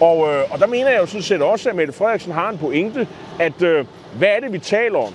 Og, 0.00 0.34
øh, 0.34 0.52
og 0.52 0.58
der 0.58 0.66
mener 0.66 0.90
jeg 0.90 1.00
jo 1.00 1.06
sådan 1.06 1.22
set 1.22 1.42
også, 1.42 1.68
at 1.70 1.76
Mette 1.76 1.92
Frederiksen 1.92 2.32
har 2.32 2.50
en 2.50 2.58
pointe, 2.58 3.06
at 3.40 3.62
øh, 3.62 3.84
hvad 4.18 4.28
er 4.28 4.40
det, 4.40 4.52
vi 4.52 4.58
taler 4.58 4.98
om? 4.98 5.12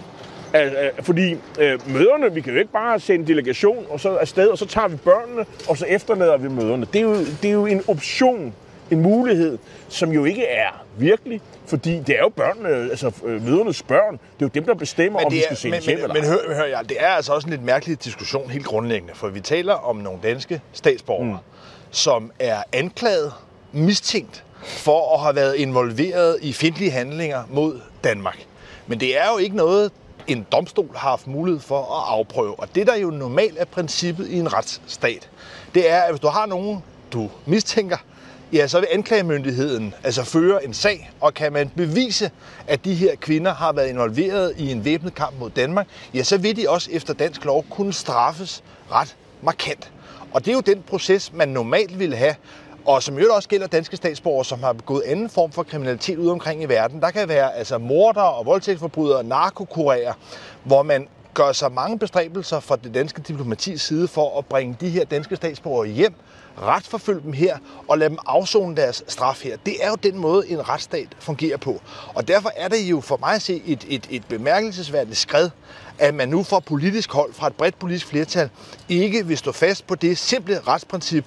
Fordi 1.01 1.31
øh, 1.59 1.93
møderne, 1.93 2.33
vi 2.33 2.41
kan 2.41 2.53
jo 2.53 2.59
ikke 2.59 2.71
bare 2.71 2.99
sende 2.99 3.21
en 3.21 3.27
delegation 3.27 3.85
og 3.89 3.99
så 3.99 4.15
afsted, 4.15 4.47
og 4.47 4.57
så 4.57 4.65
tager 4.65 4.87
vi 4.87 4.95
børnene, 4.95 5.45
og 5.69 5.77
så 5.77 5.85
efterlader 5.85 6.37
vi 6.37 6.49
møderne. 6.49 6.87
Det 6.93 6.99
er 6.99 7.03
jo, 7.03 7.15
det 7.41 7.45
er 7.45 7.53
jo 7.53 7.65
en 7.65 7.83
option, 7.87 8.53
en 8.91 9.01
mulighed, 9.01 9.57
som 9.89 10.11
jo 10.11 10.25
ikke 10.25 10.45
er 10.45 10.85
virkelig, 10.97 11.41
fordi 11.65 11.99
det 11.99 12.15
er 12.15 12.19
jo 12.19 12.29
børnene, 12.29 12.69
altså 12.69 13.11
øh, 13.25 13.45
mødernes 13.45 13.83
børn, 13.83 14.13
det 14.13 14.19
er 14.19 14.41
jo 14.41 14.47
dem, 14.47 14.63
der 14.63 14.73
bestemmer, 14.73 15.19
om 15.19 15.31
de 15.31 15.41
skal 15.41 15.53
er, 15.53 15.55
sendes 15.55 15.85
men, 15.87 15.95
hjem 15.95 16.09
men, 16.09 16.17
eller 16.17 16.21
men 16.21 16.47
hør, 16.47 16.55
hør 16.55 16.65
ja, 16.65 16.79
det 16.89 16.97
er 16.99 17.07
altså 17.07 17.33
også 17.33 17.47
en 17.47 17.51
lidt 17.51 17.63
mærkelig 17.63 18.03
diskussion 18.03 18.49
helt 18.49 18.65
grundlæggende, 18.65 19.13
for 19.15 19.27
vi 19.27 19.39
taler 19.39 19.73
om 19.73 19.95
nogle 19.95 20.19
danske 20.23 20.61
statsborgere, 20.73 21.31
mm. 21.31 21.37
som 21.91 22.31
er 22.39 22.63
anklaget, 22.73 23.33
mistænkt 23.71 24.43
for 24.63 25.13
at 25.13 25.19
have 25.19 25.35
været 25.35 25.55
involveret 25.55 26.37
i 26.41 26.53
fjendtlige 26.53 26.91
handlinger 26.91 27.43
mod 27.49 27.79
Danmark. 28.03 28.45
Men 28.87 28.99
det 28.99 29.17
er 29.17 29.31
jo 29.31 29.37
ikke 29.37 29.55
noget, 29.55 29.91
en 30.27 30.45
domstol 30.51 30.89
har 30.95 31.09
haft 31.09 31.27
mulighed 31.27 31.61
for 31.61 31.79
at 31.79 32.03
afprøve. 32.17 32.59
Og 32.59 32.75
det, 32.75 32.87
der 32.87 32.95
jo 32.95 33.09
normalt 33.09 33.57
er 33.57 33.65
princippet 33.65 34.27
i 34.27 34.39
en 34.39 34.53
retsstat, 34.53 35.29
det 35.75 35.89
er, 35.89 36.01
at 36.01 36.09
hvis 36.11 36.19
du 36.19 36.27
har 36.27 36.45
nogen, 36.45 36.83
du 37.13 37.29
mistænker, 37.45 37.97
ja, 38.53 38.67
så 38.67 38.79
vil 38.79 38.87
anklagemyndigheden 38.91 39.93
altså 40.03 40.23
føre 40.23 40.65
en 40.65 40.73
sag, 40.73 41.11
og 41.21 41.33
kan 41.33 41.53
man 41.53 41.69
bevise, 41.69 42.31
at 42.67 42.85
de 42.85 42.93
her 42.93 43.15
kvinder 43.15 43.53
har 43.53 43.73
været 43.73 43.87
involveret 43.87 44.53
i 44.57 44.71
en 44.71 44.85
væbnet 44.85 45.15
kamp 45.15 45.39
mod 45.39 45.49
Danmark, 45.49 45.87
ja, 46.13 46.23
så 46.23 46.37
vil 46.37 46.55
de 46.55 46.69
også 46.69 46.89
efter 46.91 47.13
dansk 47.13 47.45
lov 47.45 47.65
kunne 47.69 47.93
straffes 47.93 48.63
ret 48.91 49.15
markant. 49.41 49.91
Og 50.33 50.45
det 50.45 50.51
er 50.51 50.55
jo 50.55 50.61
den 50.61 50.81
proces, 50.81 51.33
man 51.33 51.49
normalt 51.49 51.99
ville 51.99 52.15
have, 52.15 52.35
og 52.87 53.03
som 53.03 53.17
jo 53.19 53.33
også 53.33 53.49
gælder 53.49 53.67
danske 53.67 53.97
statsborgere, 53.97 54.45
som 54.45 54.63
har 54.63 54.73
begået 54.73 55.01
anden 55.01 55.29
form 55.29 55.51
for 55.51 55.63
kriminalitet 55.63 56.17
ude 56.17 56.31
omkring 56.31 56.63
i 56.63 56.65
verden. 56.65 57.01
Der 57.01 57.11
kan 57.11 57.29
være 57.29 57.55
altså 57.55 57.77
morder 57.77 58.21
og 58.21 58.45
voldtægtsforbrydere, 58.45 59.23
narkokurerer, 59.23 60.13
hvor 60.63 60.83
man 60.83 61.07
gør 61.33 61.51
sig 61.51 61.71
mange 61.71 61.99
bestræbelser 61.99 62.59
fra 62.59 62.75
det 62.75 62.93
danske 62.93 63.21
diplomatis 63.21 63.81
side 63.81 64.07
for 64.07 64.37
at 64.37 64.45
bringe 64.45 64.77
de 64.79 64.89
her 64.89 65.05
danske 65.05 65.35
statsborgere 65.35 65.87
hjem, 65.87 66.13
retsforfølge 66.61 67.21
dem 67.21 67.33
her 67.33 67.57
og 67.87 67.97
lade 67.97 68.09
dem 68.09 68.17
afzone 68.25 68.75
deres 68.75 69.03
straf 69.07 69.43
her. 69.43 69.57
Det 69.65 69.75
er 69.81 69.89
jo 69.89 69.95
den 69.95 70.17
måde, 70.17 70.49
en 70.49 70.69
retsstat 70.69 71.07
fungerer 71.19 71.57
på. 71.57 71.81
Og 72.13 72.27
derfor 72.27 72.51
er 72.55 72.67
det 72.67 72.77
jo 72.77 73.01
for 73.01 73.17
mig 73.17 73.33
at 73.35 73.41
se 73.41 73.61
et, 73.65 73.85
et, 73.89 74.07
et 74.09 74.23
bemærkelsesværdigt 74.29 75.17
skridt, 75.17 75.51
at 75.99 76.15
man 76.15 76.29
nu 76.29 76.43
fra 76.43 76.59
politisk 76.59 77.11
hold, 77.11 77.33
fra 77.33 77.47
et 77.47 77.55
bredt 77.55 77.79
politisk 77.79 78.07
flertal, 78.07 78.49
ikke 78.89 79.27
vil 79.27 79.37
stå 79.37 79.51
fast 79.51 79.87
på 79.87 79.95
det 79.95 80.17
simple 80.17 80.59
retsprincip, 80.67 81.25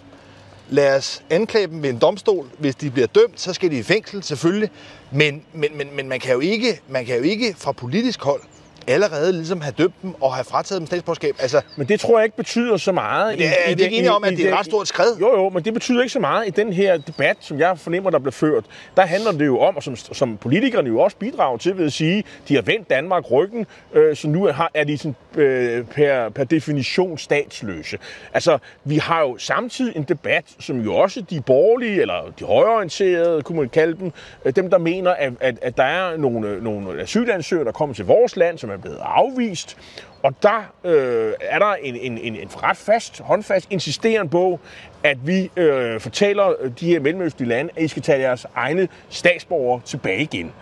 lad 0.70 0.96
os 0.96 1.22
anklage 1.30 1.66
dem 1.66 1.82
ved 1.82 1.90
en 1.90 1.98
domstol. 1.98 2.46
Hvis 2.58 2.74
de 2.74 2.90
bliver 2.90 3.06
dømt, 3.06 3.40
så 3.40 3.52
skal 3.52 3.70
de 3.70 3.78
i 3.78 3.82
fængsel, 3.82 4.22
selvfølgelig. 4.22 4.70
Men, 5.10 5.42
men, 5.52 5.76
men, 5.76 5.96
men 5.96 6.08
man, 6.08 6.20
kan 6.20 6.32
jo 6.34 6.40
ikke, 6.40 6.80
man 6.88 7.04
kan 7.06 7.16
jo 7.16 7.22
ikke 7.22 7.54
fra 7.58 7.72
politisk 7.72 8.22
hold 8.22 8.42
allerede 8.86 9.32
ligesom 9.32 9.60
have 9.60 9.74
dømt 9.78 9.94
dem 10.02 10.22
og 10.22 10.34
have 10.34 10.44
frataget 10.44 10.80
dem 10.80 10.86
statsborgerskab. 10.86 11.34
Altså, 11.38 11.60
Men 11.76 11.88
det 11.88 12.00
tror 12.00 12.18
jeg 12.18 12.24
ikke 12.24 12.36
betyder 12.36 12.76
så 12.76 12.92
meget. 12.92 13.38
det 13.38 13.46
er, 13.46 13.50
er 13.66 13.74
vi 13.74 13.82
ikke 13.82 13.96
enige 13.96 14.12
om, 14.12 14.24
at 14.24 14.32
det 14.32 14.46
er 14.46 14.52
et 14.52 14.58
ret 14.58 14.66
stort 14.66 14.88
skred? 14.88 15.16
Jo, 15.20 15.36
jo, 15.36 15.48
men 15.48 15.64
det 15.64 15.74
betyder 15.74 16.02
ikke 16.02 16.12
så 16.12 16.20
meget 16.20 16.46
i 16.46 16.50
den 16.50 16.72
her 16.72 16.96
debat, 16.96 17.36
som 17.40 17.58
jeg 17.58 17.78
fornemmer, 17.78 18.10
der 18.10 18.18
bliver 18.18 18.32
ført. 18.32 18.64
Der 18.96 19.06
handler 19.06 19.32
det 19.32 19.46
jo 19.46 19.60
om, 19.60 19.76
og 19.76 19.82
som, 19.82 19.96
som 19.96 20.36
politikerne 20.36 20.88
jo 20.88 21.00
også 21.00 21.16
bidrager 21.16 21.56
til, 21.56 21.78
ved 21.78 21.86
at 21.86 21.92
sige, 21.92 22.24
de 22.48 22.54
har 22.54 22.62
vendt 22.62 22.90
Danmark 22.90 23.30
ryggen, 23.30 23.66
øh, 23.92 24.16
så 24.16 24.28
nu 24.28 24.46
har, 24.46 24.70
er 24.74 24.84
de 24.84 24.98
sådan, 24.98 25.16
øh, 25.36 25.84
per, 25.84 26.28
per 26.28 26.44
definition 26.44 27.18
statsløse. 27.18 27.98
Altså, 28.34 28.58
vi 28.84 28.96
har 28.96 29.20
jo 29.20 29.38
samtidig 29.38 29.96
en 29.96 30.02
debat, 30.02 30.44
som 30.58 30.80
jo 30.80 30.94
også 30.94 31.20
de 31.20 31.40
borgerlige, 31.40 32.00
eller 32.00 32.32
de 32.38 32.44
højorienterede, 32.44 33.42
kunne 33.42 33.58
man 33.58 33.68
kalde 33.68 33.98
dem, 33.98 34.12
øh, 34.44 34.56
dem 34.56 34.70
der 34.70 34.78
mener, 34.78 35.10
at, 35.10 35.32
at, 35.40 35.58
at 35.62 35.76
der 35.76 35.84
er 35.84 36.16
nogle, 36.16 36.62
nogle 36.62 37.02
asylansøgere, 37.02 37.64
der 37.64 37.72
kommer 37.72 37.94
til 37.94 38.04
vores 38.04 38.36
land, 38.36 38.58
som 38.58 38.69
er 38.70 38.76
blevet 38.76 38.98
afvist, 39.02 39.76
og 40.22 40.34
der 40.42 40.72
øh, 40.84 41.32
er 41.40 41.58
der 41.58 41.74
en, 41.74 41.96
en, 41.96 42.18
en, 42.18 42.36
en 42.36 42.48
ret 42.62 42.76
fast, 42.76 43.20
håndfast 43.20 43.66
insisteren 43.70 44.28
på, 44.28 44.60
at 45.02 45.26
vi 45.26 45.50
øh, 45.56 46.00
fortæller 46.00 46.52
de 46.80 46.86
her 46.86 47.00
mellemøstlige 47.00 47.48
lande, 47.48 47.70
at 47.76 47.82
I 47.82 47.88
skal 47.88 48.02
tage 48.02 48.20
jeres 48.20 48.46
egne 48.54 48.88
statsborgere 49.08 49.80
tilbage 49.84 50.22
igen. 50.22 50.52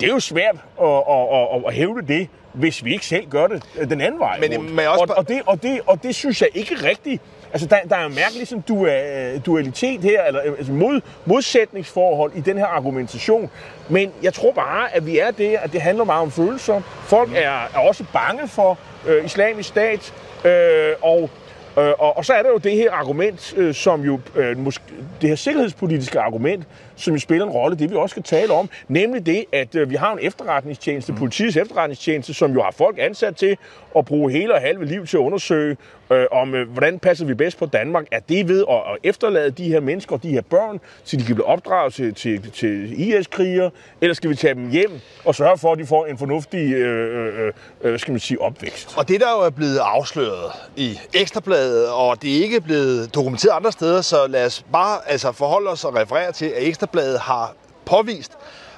Det 0.00 0.08
er 0.08 0.12
jo 0.12 0.20
svært 0.20 0.56
at, 0.82 0.88
at, 0.88 1.54
at, 1.54 1.62
at 1.66 1.74
hævde 1.74 2.06
det, 2.06 2.28
hvis 2.52 2.84
vi 2.84 2.92
ikke 2.92 3.06
selv 3.06 3.28
gør 3.28 3.46
det 3.46 3.62
øh, 3.78 3.90
den 3.90 4.00
anden 4.00 4.20
vej. 4.20 4.40
Men, 4.40 4.76
men 4.76 4.86
også 4.86 5.04
og, 5.08 5.16
og, 5.16 5.28
det, 5.28 5.42
og, 5.46 5.62
det, 5.62 5.80
og 5.86 6.02
det 6.02 6.14
synes 6.14 6.40
jeg 6.40 6.48
ikke 6.54 6.74
rigtigt. 6.74 7.22
Altså, 7.52 7.66
der, 7.68 7.76
der 7.88 7.96
er 7.96 8.06
en 8.06 8.14
mærkelig 8.14 8.48
sådan, 8.48 8.64
dual, 8.68 9.38
dualitet 9.38 10.00
her, 10.00 10.22
eller 10.22 10.40
altså 10.40 10.72
mod, 10.72 11.00
modsætningsforhold 11.24 12.32
i 12.36 12.40
den 12.40 12.58
her 12.58 12.66
argumentation. 12.66 13.50
Men 13.88 14.12
jeg 14.22 14.34
tror 14.34 14.52
bare, 14.52 14.96
at 14.96 15.06
vi 15.06 15.18
er 15.18 15.30
der, 15.30 15.58
at 15.58 15.72
det 15.72 15.80
handler 15.80 16.04
meget 16.04 16.22
om 16.22 16.30
følelser. 16.30 16.80
Folk 17.04 17.30
er, 17.34 17.70
er 17.74 17.78
også 17.78 18.04
bange 18.12 18.48
for 18.48 18.78
øh, 19.08 19.24
islamisk 19.24 19.68
stat, 19.68 20.14
øh, 20.44 20.94
og 21.02 21.30
Øh, 21.78 21.92
og, 21.98 22.16
og 22.16 22.24
så 22.24 22.32
er 22.32 22.42
der 22.42 22.48
jo 22.50 22.56
det 22.56 22.72
her 22.72 22.92
argument, 22.92 23.54
øh, 23.56 23.74
som 23.74 24.02
jo, 24.02 24.20
øh, 24.36 24.58
måske, 24.58 24.84
det 25.20 25.28
her 25.28 25.36
sikkerhedspolitiske 25.36 26.20
argument, 26.20 26.64
som 26.96 27.14
jo 27.14 27.20
spiller 27.20 27.46
en 27.46 27.52
rolle, 27.52 27.78
det 27.78 27.90
vi 27.90 27.96
også 27.96 28.12
skal 28.12 28.22
tale 28.22 28.52
om, 28.52 28.68
nemlig 28.88 29.26
det, 29.26 29.44
at 29.52 29.74
øh, 29.74 29.90
vi 29.90 29.94
har 29.94 30.12
en 30.12 30.18
efterretningstjeneste, 30.22 31.12
mm. 31.12 31.18
politiets 31.18 31.56
efterretningstjeneste, 31.56 32.34
som 32.34 32.52
jo 32.52 32.62
har 32.62 32.70
folk 32.70 32.98
ansat 32.98 33.36
til 33.36 33.56
at 33.96 34.04
bruge 34.04 34.32
hele 34.32 34.54
og 34.54 34.60
halve 34.60 34.84
liv 34.84 35.06
til 35.06 35.16
at 35.16 35.20
undersøge, 35.20 35.76
øh, 36.10 36.26
om 36.32 36.54
øh, 36.54 36.68
hvordan 36.68 36.98
passer 36.98 37.26
vi 37.26 37.34
bedst 37.34 37.58
på 37.58 37.66
Danmark. 37.66 38.06
Er 38.10 38.20
det 38.20 38.48
ved 38.48 38.64
at, 38.70 38.76
at 38.76 38.98
efterlade 39.02 39.50
de 39.50 39.64
her 39.64 39.80
mennesker, 39.80 40.16
de 40.16 40.28
her 40.28 40.40
børn, 40.40 40.80
så 41.04 41.16
de 41.16 41.24
kan 41.24 41.34
blive 41.34 41.46
opdraget 41.46 41.94
til, 41.94 42.14
til, 42.14 42.50
til 42.50 43.00
IS-krigere, 43.00 43.70
eller 44.00 44.14
skal 44.14 44.30
vi 44.30 44.34
tage 44.34 44.54
dem 44.54 44.70
hjem 44.70 44.90
og 45.24 45.34
sørge 45.34 45.58
for, 45.58 45.72
at 45.72 45.78
de 45.78 45.86
får 45.86 46.06
en 46.06 46.18
fornuftig 46.18 46.72
øh, 46.72 47.36
øh, 47.38 47.46
øh, 47.46 47.52
øh, 47.92 47.98
skal 47.98 48.12
man 48.12 48.20
sige, 48.20 48.40
opvækst? 48.40 48.94
Og 48.96 49.08
det, 49.08 49.20
der 49.20 49.30
jo 49.30 49.40
er 49.40 49.50
blevet 49.50 49.78
afsløret 49.78 50.52
i 50.76 50.98
Ekstrabladet, 51.14 51.90
og 51.90 52.22
det 52.22 52.38
er 52.38 52.42
ikke 52.42 52.60
blevet 52.60 53.14
dokumenteret 53.14 53.56
andre 53.56 53.72
steder, 53.72 54.00
så 54.00 54.26
lad 54.26 54.46
os 54.46 54.64
bare 54.72 54.98
altså, 55.06 55.32
forholde 55.32 55.70
os 55.70 55.84
og 55.84 55.96
referere 55.96 56.32
til, 56.32 56.46
at 56.46 56.66
Ekstrabladet 56.66 57.20
har 57.20 57.54
påvist, 57.84 58.32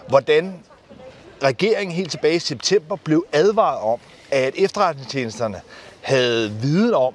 hvordan 0.09 0.55
regeringen 1.43 1.97
helt 1.97 2.11
tilbage 2.11 2.37
i 2.37 2.39
september 2.39 2.97
blev 2.97 3.25
advaret 3.33 3.81
om, 3.81 3.99
at 4.31 4.55
efterretningstjenesterne 4.57 5.61
havde 6.03 6.51
viden 6.51 6.95
om, 6.95 7.15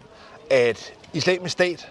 at 0.50 0.94
islamisk 1.14 1.54
stat 1.54 1.90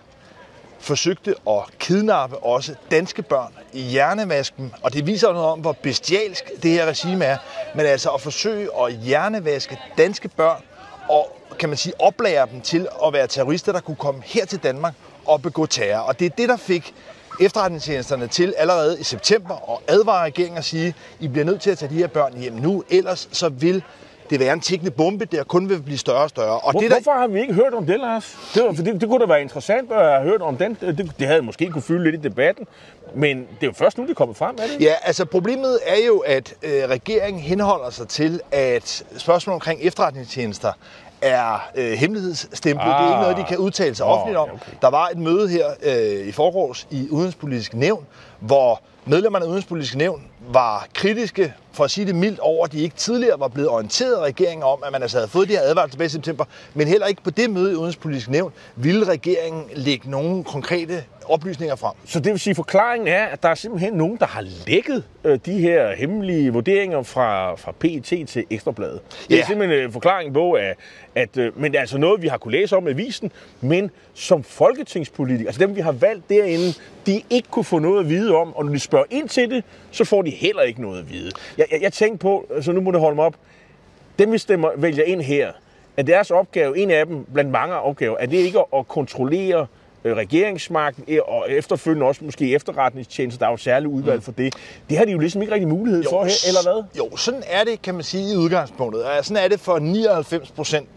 forsøgte 0.79 1.35
at 1.49 1.62
kidnappe 1.79 2.38
også 2.38 2.75
danske 2.91 3.23
børn 3.23 3.53
i 3.73 3.83
hjernevasken, 3.83 4.75
og 4.83 4.93
det 4.93 5.07
viser 5.07 5.33
noget 5.33 5.49
om, 5.49 5.61
hvor 5.61 5.73
bestialsk 5.73 6.45
det 6.62 6.71
her 6.71 6.87
regime 6.87 7.25
er, 7.25 7.37
men 7.75 7.87
altså 7.87 8.11
at 8.11 8.21
forsøge 8.21 8.69
at 8.81 8.93
hjernevaske 8.93 9.79
danske 9.99 10.29
børn 10.29 10.62
og 11.09 11.37
kan 11.59 11.69
man 11.69 11.79
sige, 11.79 12.00
oplære 12.00 12.47
dem 12.53 12.61
til 12.61 12.88
at 13.07 13.12
være 13.12 13.26
terrorister, 13.26 13.73
der 13.73 13.81
kunne 13.81 13.97
komme 13.97 14.23
her 14.25 14.45
til 14.45 14.59
Danmark 14.59 14.95
og 15.25 15.43
begå 15.43 15.67
terror. 15.67 16.00
Og 16.00 16.19
det 16.19 16.25
er 16.26 16.31
det, 16.31 16.49
der 16.49 16.57
fik 16.57 16.95
efterretningstjenesterne 17.41 18.26
til 18.26 18.55
allerede 18.57 19.00
i 19.00 19.03
september 19.03 19.73
at 19.73 19.95
advare 19.95 20.25
regeringen 20.25 20.59
og 20.59 20.65
sige, 20.65 20.95
I 21.21 21.29
bliver 21.29 21.45
nødt 21.45 21.61
til 21.61 21.71
at 21.71 21.79
tage 21.79 21.91
de 21.91 21.95
her 21.95 22.07
børn 22.07 22.38
hjem 22.38 22.53
nu, 22.53 22.85
ellers 22.91 23.29
så 23.33 23.49
vil 23.49 23.83
det 24.30 24.40
være 24.40 24.52
en 24.52 24.61
tikkende 24.61 24.90
bombe, 24.90 25.25
der 25.25 25.45
kun 25.45 25.68
vil 25.68 25.83
blive 25.83 25.99
større 25.99 26.23
og 26.23 26.28
større. 26.28 26.61
Og 26.61 26.71
Hvor, 26.71 26.80
det, 26.80 26.90
der, 26.90 26.97
hvorfor 26.97 27.18
har 27.18 27.26
vi 27.26 27.40
ikke 27.40 27.54
hørt 27.54 27.75
om 27.75 27.87
det, 27.87 28.00
Lars? 28.00 28.37
Det, 28.54 28.64
var, 28.64 28.73
for 28.73 28.83
det, 28.83 29.00
det 29.00 29.09
kunne 29.09 29.21
da 29.21 29.26
være 29.26 29.42
interessant 29.42 29.92
at 29.92 30.04
have 30.04 30.23
hørt 30.23 30.42
om 30.42 30.56
den. 30.56 30.78
Det, 30.80 31.12
det 31.18 31.26
havde 31.26 31.42
måske 31.42 31.71
kunne 31.71 31.83
fylde 31.83 32.04
lidt 32.04 32.14
i 32.14 32.28
debatten. 32.28 32.66
Men 33.14 33.38
det 33.38 33.47
er 33.62 33.66
jo 33.66 33.73
først 33.73 33.99
nu, 33.99 34.04
det 34.04 34.11
er 34.11 34.14
kommet 34.14 34.37
frem, 34.37 34.56
er 34.59 34.62
det 34.62 34.73
ikke? 34.73 34.85
Ja, 34.85 34.95
altså 35.02 35.25
problemet 35.25 35.78
er 35.87 36.06
jo, 36.06 36.18
at 36.18 36.54
øh, 36.62 36.71
regeringen 36.88 37.42
henholder 37.42 37.90
sig 37.90 38.09
til, 38.09 38.40
at 38.52 39.04
spørgsmål 39.16 39.54
omkring 39.54 39.80
efterretningstjenester 39.83 40.73
er 41.20 41.68
øh, 41.75 41.92
hemmelighedsstemplet. 41.92 42.87
Ah. 42.87 43.00
Det 43.00 43.06
er 43.06 43.11
ikke 43.11 43.20
noget, 43.23 43.37
de 43.37 43.44
kan 43.44 43.58
udtale 43.58 43.94
sig 43.94 44.06
Nå, 44.06 44.12
offentligt 44.12 44.38
om. 44.38 44.49
okay. 44.52 44.73
Der 44.82 44.90
var 44.90 45.08
et 45.08 45.18
møde 45.18 45.49
her 45.49 45.66
øh, 45.82 46.26
i 46.28 46.32
forgårs 46.32 46.87
i 46.90 47.08
Udenrigspolitisk 47.11 47.75
Nævn, 47.75 48.06
hvor 48.40 48.80
medlemmerne 49.04 49.44
af 49.44 49.49
Udenrigspolitisk 49.49 49.96
Nævn 49.96 50.23
var 50.49 50.87
kritiske, 50.94 51.54
for 51.73 51.85
at 51.85 51.90
sige 51.90 52.06
det 52.06 52.14
mildt, 52.14 52.38
over, 52.38 52.64
at 52.64 52.73
de 52.73 52.80
ikke 52.80 52.96
tidligere 52.96 53.40
var 53.40 53.49
blevet 53.49 53.70
orienteret 53.70 54.14
af 54.14 54.20
regeringen 54.20 54.62
om, 54.62 54.82
at 54.87 54.92
man 54.92 55.02
altså 55.02 55.16
havde 55.18 55.28
fået 55.28 55.49
de 55.49 55.52
her 55.52 55.61
advarsler 55.62 55.90
tilbage 55.90 56.06
i 56.06 56.11
september. 56.11 56.44
Men 56.75 56.88
heller 56.88 57.06
ikke 57.06 57.23
på 57.23 57.30
det 57.30 57.50
møde 57.50 57.73
i 57.73 57.75
Udenrigspolitisk 57.75 58.30
Nævn 58.30 58.52
ville 58.76 59.04
regeringen 59.08 59.64
lægge 59.75 60.10
nogle 60.10 60.45
konkrete 60.45 61.04
oplysninger 61.30 61.76
frem. 61.76 61.93
Så 62.04 62.21
det 62.21 62.32
vil 62.32 62.41
sige, 62.41 62.50
at 62.52 62.56
forklaringen 62.56 63.08
er, 63.08 63.25
at 63.25 63.43
der 63.43 63.49
er 63.49 63.54
simpelthen 63.54 63.93
nogen, 63.95 64.17
der 64.17 64.26
har 64.26 64.45
lækket 64.67 65.04
øh, 65.25 65.39
de 65.47 65.58
her 65.58 65.95
hemmelige 65.97 66.52
vurderinger 66.52 67.02
fra, 67.02 67.54
fra 67.54 67.73
PET 67.73 68.04
til 68.28 68.45
Ekstrabladet. 68.50 69.00
Det 69.28 69.34
er 69.34 69.39
Ja. 69.39 69.45
simpelthen 69.47 69.78
en 69.84 69.93
forklaring 69.93 70.34
på, 70.34 70.52
at, 70.52 70.76
at 71.15 71.36
øh, 71.36 71.60
men 71.60 71.73
det 71.73 71.76
er 71.76 71.80
altså 71.80 71.99
noget, 71.99 72.23
vi 72.23 72.28
har 72.28 72.39
kunne 72.39 72.52
læse 72.52 72.76
om 72.76 72.89
i 72.89 72.91
avisen, 72.91 73.32
men 73.60 73.91
som 74.15 74.43
folketingspolitikere, 74.43 75.47
altså 75.47 75.60
dem, 75.67 75.76
vi 75.76 75.80
har 75.80 75.93
valgt 75.93 76.28
derinde, 76.28 76.75
de 77.06 77.23
ikke 77.30 77.49
kunne 77.50 77.65
få 77.65 77.78
noget 77.78 78.00
at 78.00 78.08
vide 78.08 78.34
om, 78.36 78.56
og 78.56 78.65
når 78.65 78.73
de 78.73 78.78
spørger 78.78 79.04
ind 79.10 79.28
til 79.28 79.50
det, 79.50 79.65
så 79.91 80.04
får 80.04 80.23
de 80.23 80.30
heller 80.30 80.62
ikke 80.62 80.80
noget 80.82 80.99
at 81.00 81.10
vide. 81.12 81.30
Jeg, 81.58 81.67
jeg, 81.73 81.82
jeg 81.82 81.93
tænkte 81.93 82.19
på, 82.23 82.47
så 82.60 82.73
nu 82.73 82.80
må 82.80 82.91
det 82.91 83.00
holde 83.00 83.17
mig 83.17 83.25
op, 83.25 83.34
dem 84.19 84.32
vi 84.32 84.39
stemmer, 84.39 84.71
vælger 84.76 85.04
ind 85.04 85.21
her, 85.21 85.52
er 85.97 86.02
deres 86.02 86.30
opgave, 86.30 86.78
en 86.78 86.91
af 86.91 87.06
dem 87.06 87.25
blandt 87.34 87.50
mange 87.50 87.75
opgaver, 87.75 88.17
er 88.21 88.26
det 88.26 88.36
ikke 88.36 88.58
at- 88.58 88.65
at 88.78 88.89
kontrollere 88.89 89.60
øh, 89.60 89.67
regeringsmagten 90.14 91.04
øh, 91.08 91.19
og 91.26 91.50
efterfølgende 91.50 92.06
også 92.06 92.25
måske 92.25 92.54
efterretningstjenester, 92.54 93.38
der 93.38 93.47
er 93.47 93.50
jo 93.50 93.56
særligt 93.56 93.92
udvalg 93.92 94.23
for 94.23 94.32
det. 94.32 94.54
Det 94.88 94.99
har 94.99 95.04
de 95.04 95.12
jo 95.12 95.19
ligesom 95.19 95.42
ikke 95.42 95.54
rigtig 95.54 95.69
mulighed 95.69 96.04
for 96.10 96.25
her, 96.25 96.32
eller 96.49 96.62
hvad? 96.62 96.82
Jo, 96.99 97.16
sådan 97.16 97.42
er 97.47 97.64
det, 97.64 97.82
kan 97.82 97.95
man 97.95 98.04
sige, 98.04 98.32
i 98.32 98.36
udgangspunktet. 98.36 99.04
Sådan 99.23 99.45
er 99.45 99.49
det 99.49 99.60
for 99.60 99.78
99 99.78 100.50
procent 100.50 100.88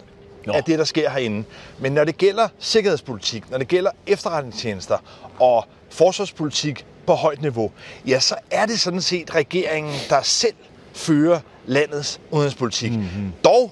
Nå. 0.45 0.53
af 0.53 0.63
det, 0.63 0.79
der 0.79 0.85
sker 0.85 1.09
herinde. 1.09 1.43
Men 1.79 1.91
når 1.91 2.03
det 2.03 2.17
gælder 2.17 2.47
sikkerhedspolitik, 2.59 3.51
når 3.51 3.57
det 3.57 3.67
gælder 3.67 3.91
efterretningstjenester 4.07 4.97
og 5.39 5.65
forsvarspolitik 5.89 6.85
på 7.05 7.13
højt 7.13 7.41
niveau, 7.41 7.71
ja, 8.07 8.19
så 8.19 8.35
er 8.51 8.65
det 8.65 8.79
sådan 8.79 9.01
set 9.01 9.35
regeringen, 9.35 9.93
der 10.09 10.21
selv 10.21 10.55
fører 10.93 11.39
landets 11.65 12.21
udenrigspolitik. 12.31 12.91
Mm-hmm. 12.91 13.33
Dog, 13.43 13.71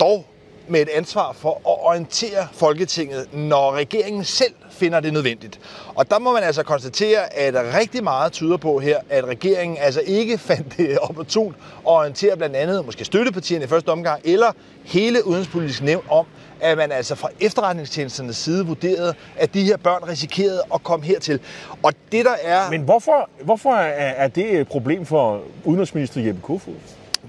dog 0.00 0.26
med 0.72 0.82
et 0.82 0.88
ansvar 0.88 1.32
for 1.32 1.50
at 1.50 1.86
orientere 1.86 2.48
Folketinget, 2.52 3.34
når 3.34 3.72
regeringen 3.72 4.24
selv 4.24 4.52
finder 4.70 5.00
det 5.00 5.12
nødvendigt. 5.12 5.60
Og 5.94 6.10
der 6.10 6.18
må 6.18 6.32
man 6.32 6.42
altså 6.42 6.62
konstatere, 6.62 7.34
at 7.34 7.54
rigtig 7.54 8.04
meget 8.04 8.32
tyder 8.32 8.56
på 8.56 8.78
her, 8.78 8.98
at 9.10 9.24
regeringen 9.24 9.78
altså 9.80 10.00
ikke 10.06 10.38
fandt 10.48 10.76
det 10.76 10.98
opportunt 10.98 11.56
at 11.56 11.82
orientere 11.84 12.36
blandt 12.36 12.56
andet 12.56 12.86
måske 12.86 13.04
støttepartierne 13.04 13.64
i 13.64 13.68
første 13.68 13.88
omgang, 13.88 14.20
eller 14.24 14.52
hele 14.84 15.26
udenrigspolitisk 15.26 15.82
nævn 15.82 16.04
om, 16.10 16.26
at 16.60 16.76
man 16.76 16.92
altså 16.92 17.14
fra 17.14 17.28
efterretningstjenesternes 17.40 18.36
side 18.36 18.66
vurderede, 18.66 19.14
at 19.36 19.54
de 19.54 19.64
her 19.64 19.76
børn 19.76 20.08
risikerede 20.08 20.62
at 20.74 20.82
komme 20.82 21.04
hertil. 21.04 21.40
Og 21.82 21.92
det 22.12 22.24
der 22.24 22.34
er... 22.42 22.70
Men 22.70 22.82
hvorfor, 22.82 23.30
hvorfor 23.44 23.72
er, 23.74 24.28
det 24.28 24.60
et 24.60 24.68
problem 24.68 25.06
for 25.06 25.42
udenrigsminister 25.64 26.20
Jeppe 26.20 26.40
Kofod? 26.40 26.74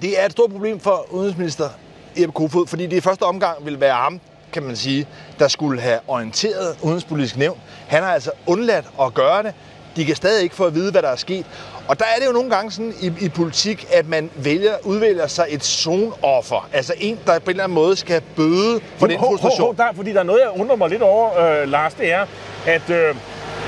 Det 0.02 0.22
er 0.22 0.26
et 0.26 0.32
stort 0.32 0.52
problem 0.52 0.80
for 0.80 1.06
udenrigsminister 1.12 1.70
Jeppe 2.18 2.34
Kofod, 2.34 2.68
fordi 2.68 2.88
det 2.88 2.98
i 2.98 3.02
første 3.02 3.24
omgang 3.24 3.66
vil 3.66 3.80
være 3.80 3.94
ham, 3.94 4.20
kan 4.54 4.64
man 4.64 4.76
sige, 4.76 5.08
der 5.40 5.48
skulle 5.48 5.82
have 5.82 6.00
orienteret 6.08 6.78
udenrigspolitisk 6.82 7.38
nævn. 7.38 7.58
Han 7.88 8.04
har 8.04 8.14
altså 8.14 8.32
undladt 8.48 8.86
at 9.02 9.14
gøre 9.14 9.44
det. 9.44 9.54
De 9.96 10.06
kan 10.06 10.16
stadig 10.16 10.44
ikke 10.44 10.56
få 10.56 10.66
at 10.66 10.76
vide, 10.76 10.92
hvad 10.92 11.02
der 11.02 11.08
er 11.10 11.16
sket. 11.16 11.46
Og 11.88 12.00
der 12.00 12.06
er 12.16 12.20
det 12.20 12.28
jo 12.28 12.32
nogle 12.32 12.50
gange 12.50 12.72
sådan 12.72 12.94
i, 13.02 13.12
i 13.26 13.30
politik, 13.30 13.86
at 13.92 14.10
man 14.10 14.30
vælger, 14.36 14.74
udvælger 14.84 15.28
sig 15.28 15.46
et 15.50 15.64
zonoffer. 15.64 16.70
Altså 16.74 16.94
en, 17.00 17.20
der 17.26 17.40
på 17.40 17.44
en 17.46 17.50
eller 17.50 17.64
anden 17.64 17.76
måde 17.76 17.96
skal 17.96 18.22
bøde 18.36 18.80
for 18.98 19.08
den 19.08 19.20
frustration. 19.20 19.76
der, 19.76 19.94
fordi 19.96 20.14
der 20.14 20.20
er 20.20 20.24
noget, 20.24 20.42
jeg 20.42 20.62
undrer 20.62 20.76
mig 20.76 20.90
lidt 20.90 21.02
over, 21.02 21.62
øh, 21.62 21.70
Lars, 21.70 21.94
det 21.94 22.12
er, 22.12 22.26
at, 22.66 22.90
øh, 22.90 23.16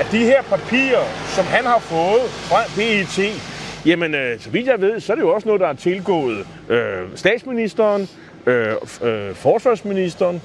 at 0.00 0.06
de 0.12 0.18
her 0.18 0.42
papirer, 0.42 1.04
som 1.34 1.44
han 1.44 1.64
har 1.64 1.78
fået 1.78 2.22
fra 2.30 2.62
PET, 2.74 3.42
jamen, 3.86 4.14
øh, 4.14 4.40
så 4.40 4.50
vidt 4.50 4.66
jeg 4.66 4.80
ved, 4.80 5.00
så 5.00 5.12
er 5.12 5.14
det 5.14 5.22
jo 5.22 5.34
også 5.34 5.48
noget, 5.48 5.60
der 5.60 5.68
er 5.68 5.74
tilgået 5.74 6.46
øh, 6.68 7.02
statsministeren, 7.14 8.08
øh, 8.46 8.74
øh, 9.02 9.34
forsvarsministeren, 9.34 10.42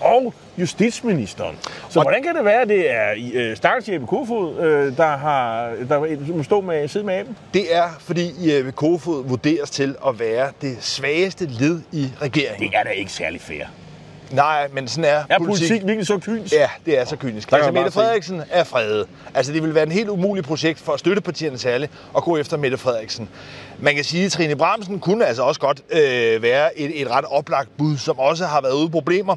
og 0.00 0.34
justitsministeren. 0.58 1.58
Så 1.90 1.98
og 1.98 2.04
hvordan 2.04 2.22
kan 2.22 2.34
det 2.34 2.44
være, 2.44 2.62
at 2.62 2.68
det 2.68 2.90
er 2.90 3.14
øh, 3.34 3.56
Stakkels 3.56 3.88
Jeppe 3.88 4.06
Kofod, 4.06 4.58
øh, 4.58 4.96
der, 4.96 5.16
har, 5.16 5.72
der 5.88 6.32
må 6.36 6.42
stå 6.42 6.60
med, 6.60 6.88
sidde 6.88 7.06
med 7.06 7.14
aben? 7.14 7.36
Det 7.54 7.74
er, 7.74 7.88
fordi 8.00 8.56
Jeppe 8.56 8.72
Kofod 8.72 9.24
vurderes 9.28 9.70
til 9.70 9.96
at 10.06 10.18
være 10.18 10.52
det 10.60 10.76
svageste 10.80 11.46
led 11.46 11.80
i 11.92 12.08
regeringen. 12.22 12.70
Det 12.70 12.78
er 12.78 12.82
da 12.82 12.90
ikke 12.90 13.12
særlig 13.12 13.40
fair. 13.40 13.64
Nej, 14.30 14.68
men 14.72 14.88
sådan 14.88 15.04
er, 15.10 15.16
Er 15.28 15.38
politik, 15.38 15.46
politik 15.68 15.86
virkelig 15.86 16.06
så 16.06 16.18
kynisk? 16.18 16.54
Ja, 16.54 16.68
det 16.86 16.98
er 16.98 17.04
så 17.04 17.16
kynisk. 17.16 17.50
Der 17.50 17.56
Altså, 17.56 17.72
Mette 17.72 17.90
Frederiksen 17.90 18.42
er 18.50 18.64
fredet. 18.64 19.06
Altså, 19.34 19.52
det 19.52 19.62
vil 19.62 19.74
være 19.74 19.82
en 19.86 19.92
helt 19.92 20.08
umulig 20.08 20.44
projekt 20.44 20.78
for 20.78 20.96
støttepartierne 20.96 21.58
særligt 21.58 21.92
at 22.16 22.22
gå 22.22 22.36
efter 22.36 22.56
Mette 22.56 22.78
Frederiksen. 22.78 23.28
Man 23.78 23.94
kan 23.94 24.04
sige, 24.04 24.24
at 24.24 24.32
Trine 24.32 24.56
Bramsen 24.56 25.00
kunne 25.00 25.26
altså 25.26 25.42
også 25.42 25.60
godt 25.60 25.80
øh, 25.90 26.42
være 26.42 26.78
et, 26.78 27.00
et 27.00 27.10
ret 27.10 27.24
oplagt 27.24 27.68
bud, 27.78 27.96
som 27.96 28.18
også 28.18 28.44
har 28.46 28.60
været 28.60 28.74
ude 28.74 28.90
problemer. 28.90 29.36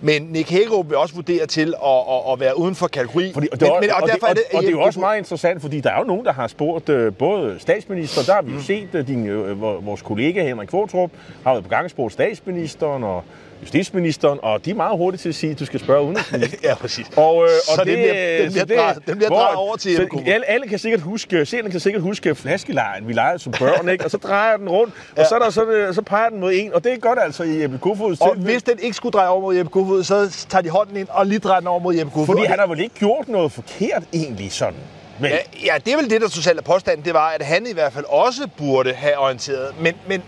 Men 0.00 0.22
Nick 0.22 0.50
Hækkerup 0.50 0.88
vil 0.88 0.96
også 0.96 1.14
vurdere 1.14 1.46
til 1.46 1.74
at, 1.84 1.90
at, 1.90 2.32
at 2.32 2.40
være 2.40 2.58
uden 2.58 2.74
for 2.74 2.86
kategori. 2.86 3.32
Fordi, 3.32 3.48
og, 3.52 3.60
det, 3.60 3.68
men, 3.68 3.80
men, 3.80 3.90
og, 3.90 4.02
og, 4.02 4.08
derfor 4.08 4.26
det, 4.26 4.30
er 4.30 4.34
det, 4.34 4.42
og, 4.52 4.56
og 4.56 4.62
det 4.62 4.68
er 4.68 4.72
jo 4.72 4.80
også 4.80 5.00
meget 5.00 5.18
interessant, 5.18 5.62
fordi 5.62 5.80
der 5.80 5.90
er 5.90 5.98
jo 5.98 6.04
nogen, 6.04 6.24
der 6.24 6.32
har 6.32 6.46
spurgt 6.46 6.88
øh, 6.88 7.14
både 7.14 7.56
statsminister, 7.58 8.22
der 8.22 8.32
har 8.34 8.42
vi 8.42 8.52
jo 8.52 8.60
set 8.62 8.88
øh, 8.92 9.06
din, 9.06 9.26
øh, 9.26 9.60
vor- 9.60 9.80
vores 9.80 10.02
kollega 10.02 10.42
Henrik 10.48 10.68
Kvartrup, 10.68 11.10
har 11.44 11.52
været 11.52 11.64
på 11.64 11.70
gang 11.70 11.84
og 11.84 11.90
spurgt 11.90 12.12
statsministeren 12.12 13.04
og 13.04 13.24
justitsministeren, 13.64 14.38
og 14.42 14.64
de 14.64 14.70
er 14.70 14.74
meget 14.74 14.96
hurtige 14.98 15.18
til 15.20 15.28
at 15.28 15.34
sige, 15.34 15.50
at 15.52 15.58
du 15.60 15.66
skal 15.66 15.80
spørge 15.80 16.02
udenrigsministeren. 16.02 16.60
Ja, 16.68 16.74
præcis. 16.74 17.06
Og, 17.16 17.44
øh, 17.44 17.48
Så 17.50 17.72
og 17.80 17.86
det 17.86 17.96
bliver- 17.96 18.42
den 18.42 18.52
så 18.52 18.66
bliver 18.66 18.82
drejet- 18.82 19.06
den 19.06 19.16
bliver 19.16 19.28
hvor- 19.28 19.38
drejet 19.38 19.56
over 19.56 19.76
til 19.76 19.96
så 19.96 20.22
alle, 20.26 20.50
alle 20.50 20.68
kan 20.68 20.78
sikkert 20.78 21.00
huske, 21.00 21.46
seerne 21.46 21.70
kan 21.70 21.80
sikkert 21.80 22.02
huske 22.02 22.34
flaskelejen, 22.34 23.08
vi 23.08 23.12
legede 23.12 23.38
som 23.38 23.52
børn, 23.52 23.88
ikke? 23.88 24.04
og 24.04 24.10
så 24.10 24.16
drejer 24.16 24.56
den 24.56 24.68
rundt, 24.68 24.94
og 25.16 25.26
så, 25.28 25.34
er 25.34 25.38
der, 25.38 25.50
så, 25.50 25.60
er 25.62 25.86
det- 25.86 25.94
så 25.94 26.02
peger 26.02 26.28
den 26.28 26.40
mod 26.40 26.52
en, 26.54 26.74
og 26.74 26.84
det 26.84 26.92
er 26.92 26.96
godt 26.96 27.18
altså 27.22 27.42
i 27.42 27.62
Jeppe 27.62 27.78
Kofods 27.78 28.20
Og 28.20 28.28
tilfælde. 28.28 28.50
hvis 28.52 28.62
den 28.62 28.78
ikke 28.78 28.96
skulle 28.96 29.12
dreje 29.12 29.28
over 29.28 29.40
mod 29.40 29.56
Jeppe 29.56 29.70
Kofod, 29.72 30.04
så 30.04 30.46
tager 30.48 30.62
de 30.62 30.68
hånden 30.70 30.96
ind 30.96 31.08
og 31.10 31.26
lige 31.26 31.38
drejer 31.38 31.60
den 31.60 31.68
over 31.68 31.80
mod 31.80 31.94
Jeppe 31.94 32.12
Kofod. 32.12 32.26
Fordi 32.26 32.44
han 32.46 32.58
har 32.58 32.66
vel 32.66 32.80
ikke 32.80 32.94
gjort 32.94 33.28
noget 33.28 33.52
forkert 33.52 34.02
egentlig 34.12 34.52
sådan. 34.52 34.74
Men, 35.20 35.30
Ja, 35.30 35.36
ja, 35.64 35.74
det 35.84 35.92
er 35.92 35.96
vel 35.96 36.10
det, 36.10 36.20
der 36.20 36.28
totalt 36.28 36.58
er 36.58 36.62
påstanden. 36.62 37.04
Det 37.04 37.14
var, 37.14 37.28
at 37.28 37.42
han 37.46 37.66
i 37.70 37.72
hvert 37.72 37.92
fald 37.92 38.04
også 38.08 38.48
burde 38.58 38.92
have 38.92 39.18
orienteret. 39.18 39.74
Men, 39.80 39.94
men 40.08 40.22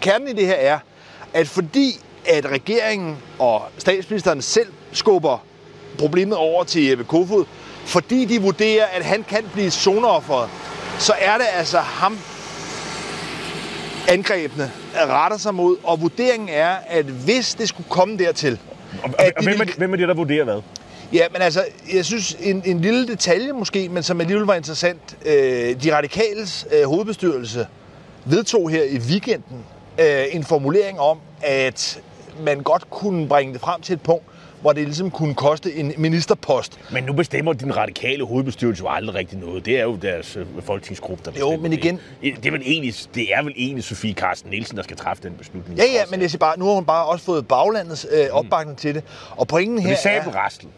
kernen 0.00 0.28
i 0.28 0.32
det 0.32 0.46
her 0.46 0.54
er, 0.54 0.78
at 1.34 1.48
fordi 1.48 1.98
at 2.26 2.46
regeringen 2.46 3.16
og 3.38 3.62
statsministeren 3.78 4.42
selv 4.42 4.68
skubber 4.92 5.44
problemet 5.98 6.36
over 6.36 6.64
til 6.64 6.84
Jeppe 6.86 7.04
Kofod, 7.04 7.44
fordi 7.84 8.24
de 8.24 8.42
vurderer, 8.42 8.84
at 8.84 9.04
han 9.04 9.24
kan 9.28 9.44
blive 9.52 9.70
zoneofferet, 9.70 10.50
så 10.98 11.12
er 11.20 11.38
det 11.38 11.46
altså 11.52 11.78
ham, 11.78 12.18
angrebene 14.08 14.72
retter 14.96 15.36
sig 15.36 15.54
mod, 15.54 15.76
og 15.82 16.00
vurderingen 16.00 16.48
er, 16.48 16.76
at 16.86 17.04
hvis 17.04 17.54
det 17.54 17.68
skulle 17.68 17.88
komme 17.88 18.18
dertil, 18.18 18.58
og, 19.02 19.10
at 19.18 19.32
og 19.36 19.42
de 19.42 19.48
hvem, 19.48 19.60
er, 19.60 19.76
hvem 19.76 19.92
er 19.92 19.96
det, 19.96 20.08
der 20.08 20.14
vurderer 20.14 20.44
hvad? 20.44 20.60
Ja, 21.12 21.26
men 21.32 21.42
altså, 21.42 21.64
jeg 21.94 22.04
synes, 22.04 22.36
en, 22.40 22.62
en 22.64 22.80
lille 22.80 23.06
detalje 23.06 23.52
måske, 23.52 23.88
men 23.88 24.02
som 24.02 24.20
alligevel 24.20 24.46
var 24.46 24.54
interessant. 24.54 25.16
Øh, 25.26 25.82
de 25.82 25.96
radikales 25.96 26.66
øh, 26.72 26.84
hovedbestyrelse 26.84 27.66
vedtog 28.24 28.70
her 28.70 28.82
i 28.82 28.98
weekenden 28.98 29.64
øh, 30.00 30.24
en 30.30 30.44
formulering 30.44 31.00
om, 31.00 31.18
at 31.42 32.00
man 32.44 32.60
godt 32.60 32.90
kunne 32.90 33.28
bringe 33.28 33.52
det 33.52 33.60
frem 33.60 33.80
til 33.80 33.92
et 33.92 34.00
punkt, 34.02 34.24
hvor 34.60 34.72
det 34.72 34.84
ligesom 34.84 35.10
kunne 35.10 35.34
koste 35.34 35.74
en 35.74 35.92
ministerpost. 35.98 36.78
Men 36.92 37.04
nu 37.04 37.12
bestemmer 37.12 37.52
din 37.52 37.76
radikale 37.76 38.24
hovedbestyrelse 38.26 38.82
jo 38.82 38.88
aldrig 38.88 39.14
rigtig 39.16 39.38
noget. 39.38 39.66
Det 39.66 39.78
er 39.78 39.82
jo 39.82 39.96
deres 39.96 40.36
øh, 40.36 40.46
folketingsgruppe, 40.62 41.24
der 41.24 41.30
Jo, 41.30 41.46
bestemmer 41.46 41.68
men 41.68 41.72
igen- 41.78 42.00
Det. 42.22 42.34
Det, 42.36 42.46
er 42.46 42.50
vel 42.50 42.62
egentlig, 42.64 42.94
det 43.14 43.34
er 43.34 43.42
vel 43.42 43.52
egentlig 43.56 43.84
Sofie 43.84 44.14
Carsten 44.14 44.50
Nielsen, 44.50 44.76
der 44.76 44.82
skal 44.82 44.96
træffe 44.96 45.22
den 45.22 45.32
beslutning. 45.32 45.78
Ja, 45.78 45.84
ja, 45.84 46.02
men 46.10 46.20
jeg 46.20 46.30
siger 46.30 46.38
bare, 46.38 46.58
nu 46.58 46.64
har 46.66 46.74
hun 46.74 46.84
bare 46.84 47.06
også 47.06 47.24
fået 47.24 47.48
baglandets 47.48 48.06
øh, 48.10 48.26
opbakning 48.32 48.78
til 48.78 48.94
det. 48.94 49.04
Og 49.30 49.48
pointen 49.48 49.78
her 49.78 49.88
Det 49.88 49.96
er 49.96 50.20
sabelrastel. 50.20 50.68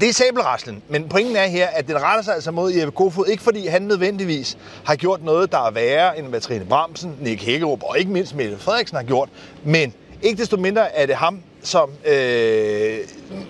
Det 0.00 0.08
er 0.08 0.12
sabelraslen, 0.12 0.82
men 0.88 1.08
pointen 1.08 1.36
er 1.36 1.46
her, 1.46 1.66
at 1.66 1.86
den 1.88 2.02
retter 2.02 2.22
sig 2.22 2.34
altså 2.34 2.50
mod 2.50 2.72
Jeppe 2.72 2.90
Kofod, 2.92 3.26
ikke 3.26 3.42
fordi 3.42 3.66
han 3.66 3.82
nødvendigvis 3.82 4.58
har 4.84 4.96
gjort 4.96 5.24
noget, 5.24 5.52
der 5.52 5.66
er 5.66 5.70
værre 5.70 6.18
end 6.18 6.26
hvad 6.26 6.40
Trine 6.40 6.64
Bramsen, 6.64 7.14
Nick 7.20 7.42
Hækkerup 7.42 7.82
og 7.82 7.98
ikke 7.98 8.10
mindst 8.10 8.34
Mette 8.34 8.58
Frederiksen 8.58 8.96
har 8.96 9.04
gjort, 9.04 9.28
men 9.64 9.94
ikke 10.24 10.40
desto 10.40 10.56
mindre 10.56 10.96
er 10.96 11.06
det 11.06 11.14
ham, 11.14 11.42
som 11.62 11.90
øh, 12.06 12.98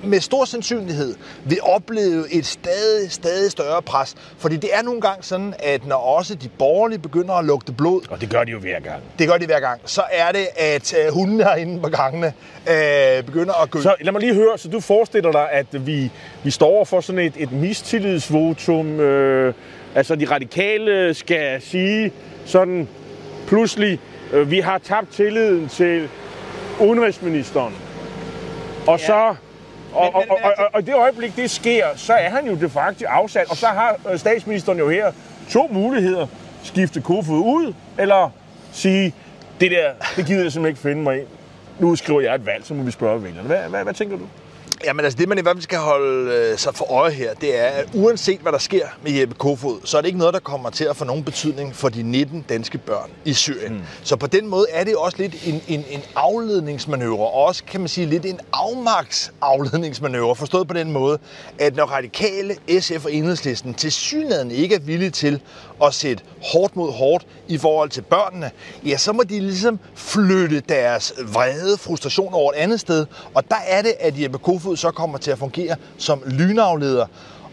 med 0.04 0.20
stor 0.20 0.44
sandsynlighed 0.44 1.14
vil 1.44 1.58
opleve 1.62 2.32
et 2.32 2.46
stadig, 2.46 3.12
stadig 3.12 3.50
større 3.50 3.82
pres. 3.82 4.14
Fordi 4.38 4.56
det 4.56 4.70
er 4.72 4.82
nogle 4.82 5.00
gange 5.00 5.22
sådan, 5.22 5.54
at 5.58 5.86
når 5.86 5.96
også 5.96 6.34
de 6.34 6.48
borgerlige 6.48 6.98
begynder 6.98 7.34
at 7.34 7.44
lugte 7.44 7.72
blod, 7.72 8.00
Og 8.10 8.20
det 8.20 8.30
gør 8.30 8.44
de 8.44 8.50
jo 8.50 8.58
hver 8.58 8.80
gang. 8.80 9.02
det 9.18 9.28
gør 9.28 9.36
de 9.38 9.46
hver 9.46 9.60
gang, 9.60 9.80
så 9.84 10.02
er 10.12 10.32
det, 10.32 10.46
at 10.56 10.94
øh, 11.06 11.12
hundene 11.12 11.44
herinde 11.44 11.80
på 11.80 11.88
gangene 11.88 12.32
øh, 12.70 13.24
begynder 13.24 13.62
at 13.62 13.70
gø. 13.70 13.80
Så 13.80 13.94
lad 14.00 14.12
mig 14.12 14.20
lige 14.20 14.34
høre, 14.34 14.58
så 14.58 14.68
du 14.68 14.80
forestiller 14.80 15.32
dig, 15.32 15.48
at 15.50 15.86
vi, 15.86 16.10
vi 16.44 16.50
står 16.50 16.84
for 16.84 17.00
sådan 17.00 17.18
et, 17.18 17.34
et 17.36 17.52
mistillidsvotum. 17.52 19.00
Øh, 19.00 19.54
altså 19.94 20.14
de 20.14 20.24
radikale 20.24 21.14
skal 21.14 21.62
sige 21.62 22.12
sådan 22.44 22.88
pludselig, 23.46 23.98
øh, 24.32 24.50
vi 24.50 24.60
har 24.60 24.78
tabt 24.78 25.12
tilliden 25.12 25.68
til 25.68 26.08
udenrigsministeren. 26.80 27.74
Og 28.86 29.00
så... 29.00 29.34
Og, 29.94 30.14
og, 30.14 30.24
og, 30.30 30.38
og, 30.44 30.52
og, 30.58 30.66
og 30.72 30.86
det 30.86 30.94
øjeblik, 30.94 31.36
det 31.36 31.50
sker, 31.50 31.86
så 31.96 32.12
er 32.12 32.30
han 32.30 32.46
jo 32.46 32.54
de 32.54 32.68
facto 32.68 33.06
afsat. 33.08 33.50
Og 33.50 33.56
så 33.56 33.66
har 33.66 33.96
øh, 34.10 34.18
statsministeren 34.18 34.78
jo 34.78 34.88
her 34.88 35.12
to 35.50 35.68
muligheder. 35.72 36.26
Skifte 36.62 37.00
Kofod 37.00 37.38
ud, 37.38 37.74
eller 37.98 38.30
sige, 38.72 39.14
det 39.60 39.70
der, 39.70 39.90
det 40.16 40.26
gider 40.26 40.42
jeg 40.42 40.52
simpelthen 40.52 40.66
ikke 40.66 40.80
finde 40.80 41.02
mig 41.02 41.18
i. 41.18 41.22
Nu 41.78 41.96
skriver 41.96 42.20
jeg 42.20 42.34
et 42.34 42.46
valg, 42.46 42.66
så 42.66 42.74
må 42.74 42.82
vi 42.82 42.90
spørge 42.90 43.22
vælgerne. 43.22 43.46
Hvad, 43.46 43.58
hvad, 43.68 43.84
hvad 43.84 43.94
tænker 43.94 44.16
du? 44.16 44.24
Jamen 44.84 45.04
altså 45.04 45.18
det, 45.18 45.28
man 45.28 45.38
i 45.38 45.40
hvert 45.40 45.56
fald 45.56 45.62
skal 45.62 45.78
holde 45.78 46.32
øh, 46.32 46.58
sig 46.58 46.74
for 46.74 46.92
øje 46.92 47.10
her, 47.10 47.34
det 47.34 47.58
er, 47.58 47.66
at 47.66 47.88
uanset 47.94 48.40
hvad 48.40 48.52
der 48.52 48.58
sker 48.58 48.86
med 49.02 49.12
Jeppe 49.12 49.34
Kofod, 49.34 49.80
så 49.84 49.96
er 49.96 50.00
det 50.00 50.08
ikke 50.08 50.18
noget, 50.18 50.34
der 50.34 50.40
kommer 50.40 50.70
til 50.70 50.84
at 50.84 50.96
få 50.96 51.04
nogen 51.04 51.24
betydning 51.24 51.76
for 51.76 51.88
de 51.88 52.02
19 52.02 52.44
danske 52.48 52.78
børn 52.78 53.10
i 53.24 53.32
Syrien. 53.32 53.72
Mm. 53.72 53.80
Så 54.02 54.16
på 54.16 54.26
den 54.26 54.46
måde 54.46 54.66
er 54.70 54.84
det 54.84 54.96
også 54.96 55.18
lidt 55.18 55.34
en, 55.46 55.62
en, 55.68 55.84
en 55.90 56.02
afledningsmanøvre, 56.16 57.26
og 57.26 57.34
også 57.34 57.64
kan 57.64 57.80
man 57.80 57.88
sige 57.88 58.06
lidt 58.06 58.26
en 58.26 58.40
afmagtsafledningsmanøvre, 58.52 60.36
forstået 60.36 60.68
på 60.68 60.74
den 60.74 60.92
måde, 60.92 61.18
at 61.58 61.76
når 61.76 61.84
radikale, 61.84 62.56
SF 62.80 63.04
og 63.04 63.12
enhedslisten 63.12 63.74
til 63.74 63.92
synligheden 63.92 64.50
ikke 64.50 64.74
er 64.74 64.80
villige 64.80 65.10
til 65.10 65.40
at 65.84 65.94
sætte 65.94 66.22
hårdt 66.52 66.76
mod 66.76 66.92
hårdt 66.92 67.26
i 67.48 67.58
forhold 67.58 67.90
til 67.90 68.02
børnene, 68.02 68.50
ja, 68.86 68.96
så 68.96 69.12
må 69.12 69.22
de 69.22 69.40
ligesom 69.40 69.78
flytte 69.94 70.60
deres 70.68 71.14
vrede, 71.32 71.78
frustration 71.78 72.34
over 72.34 72.52
et 72.52 72.56
andet 72.56 72.80
sted, 72.80 73.06
og 73.34 73.48
der 73.48 73.56
er 73.66 73.82
det, 73.82 73.94
at 74.00 74.22
Jeppe 74.22 74.38
Kofod 74.38 74.73
så 74.76 74.90
kommer 74.90 75.18
til 75.18 75.30
at 75.30 75.38
fungere 75.38 75.76
som 75.98 76.22
lynafleder. 76.26 77.06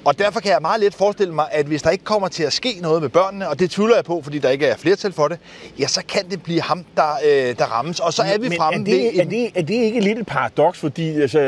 Og 0.06 0.20
derfor 0.20 0.40
kan 0.40 0.52
jeg 0.52 0.58
meget 0.62 0.82
let 0.82 0.94
forestille 0.94 1.34
mig, 1.34 1.46
at 1.52 1.66
hvis 1.66 1.82
der 1.82 1.90
ikke 1.90 2.04
kommer 2.04 2.28
til 2.28 2.44
at 2.44 2.54
ske 2.54 2.78
noget 2.82 3.02
med 3.02 3.10
børnene, 3.10 3.50
og 3.50 3.60
det 3.60 3.72
tvivler 3.72 3.96
jeg 3.96 4.06
på, 4.06 4.22
fordi 4.24 4.40
der 4.40 4.50
ikke 4.50 4.66
er 4.66 4.78
flertal 4.78 5.14
for 5.14 5.28
det, 5.28 5.40
ja, 5.80 5.88
så 5.88 6.02
kan 6.08 6.30
det 6.30 6.44
blive 6.44 6.62
ham, 6.62 6.86
der, 6.96 7.12
øh, 7.26 7.56
der 7.58 7.66
rammes. 7.66 8.00
Og 8.00 8.14
så 8.14 8.24
er 8.24 8.38
vi 8.38 8.50
Men 8.50 8.58
fremme 8.58 8.80
er 8.80 8.86
det, 8.86 9.14
ved 9.14 9.20
er, 9.20 9.26
det, 9.26 9.52
er 9.56 9.62
det 9.62 9.74
ikke 9.74 10.00
lidt 10.00 10.20
et 10.20 10.26
paradoks? 10.26 10.80
Fordi 10.80 11.22
altså, 11.22 11.40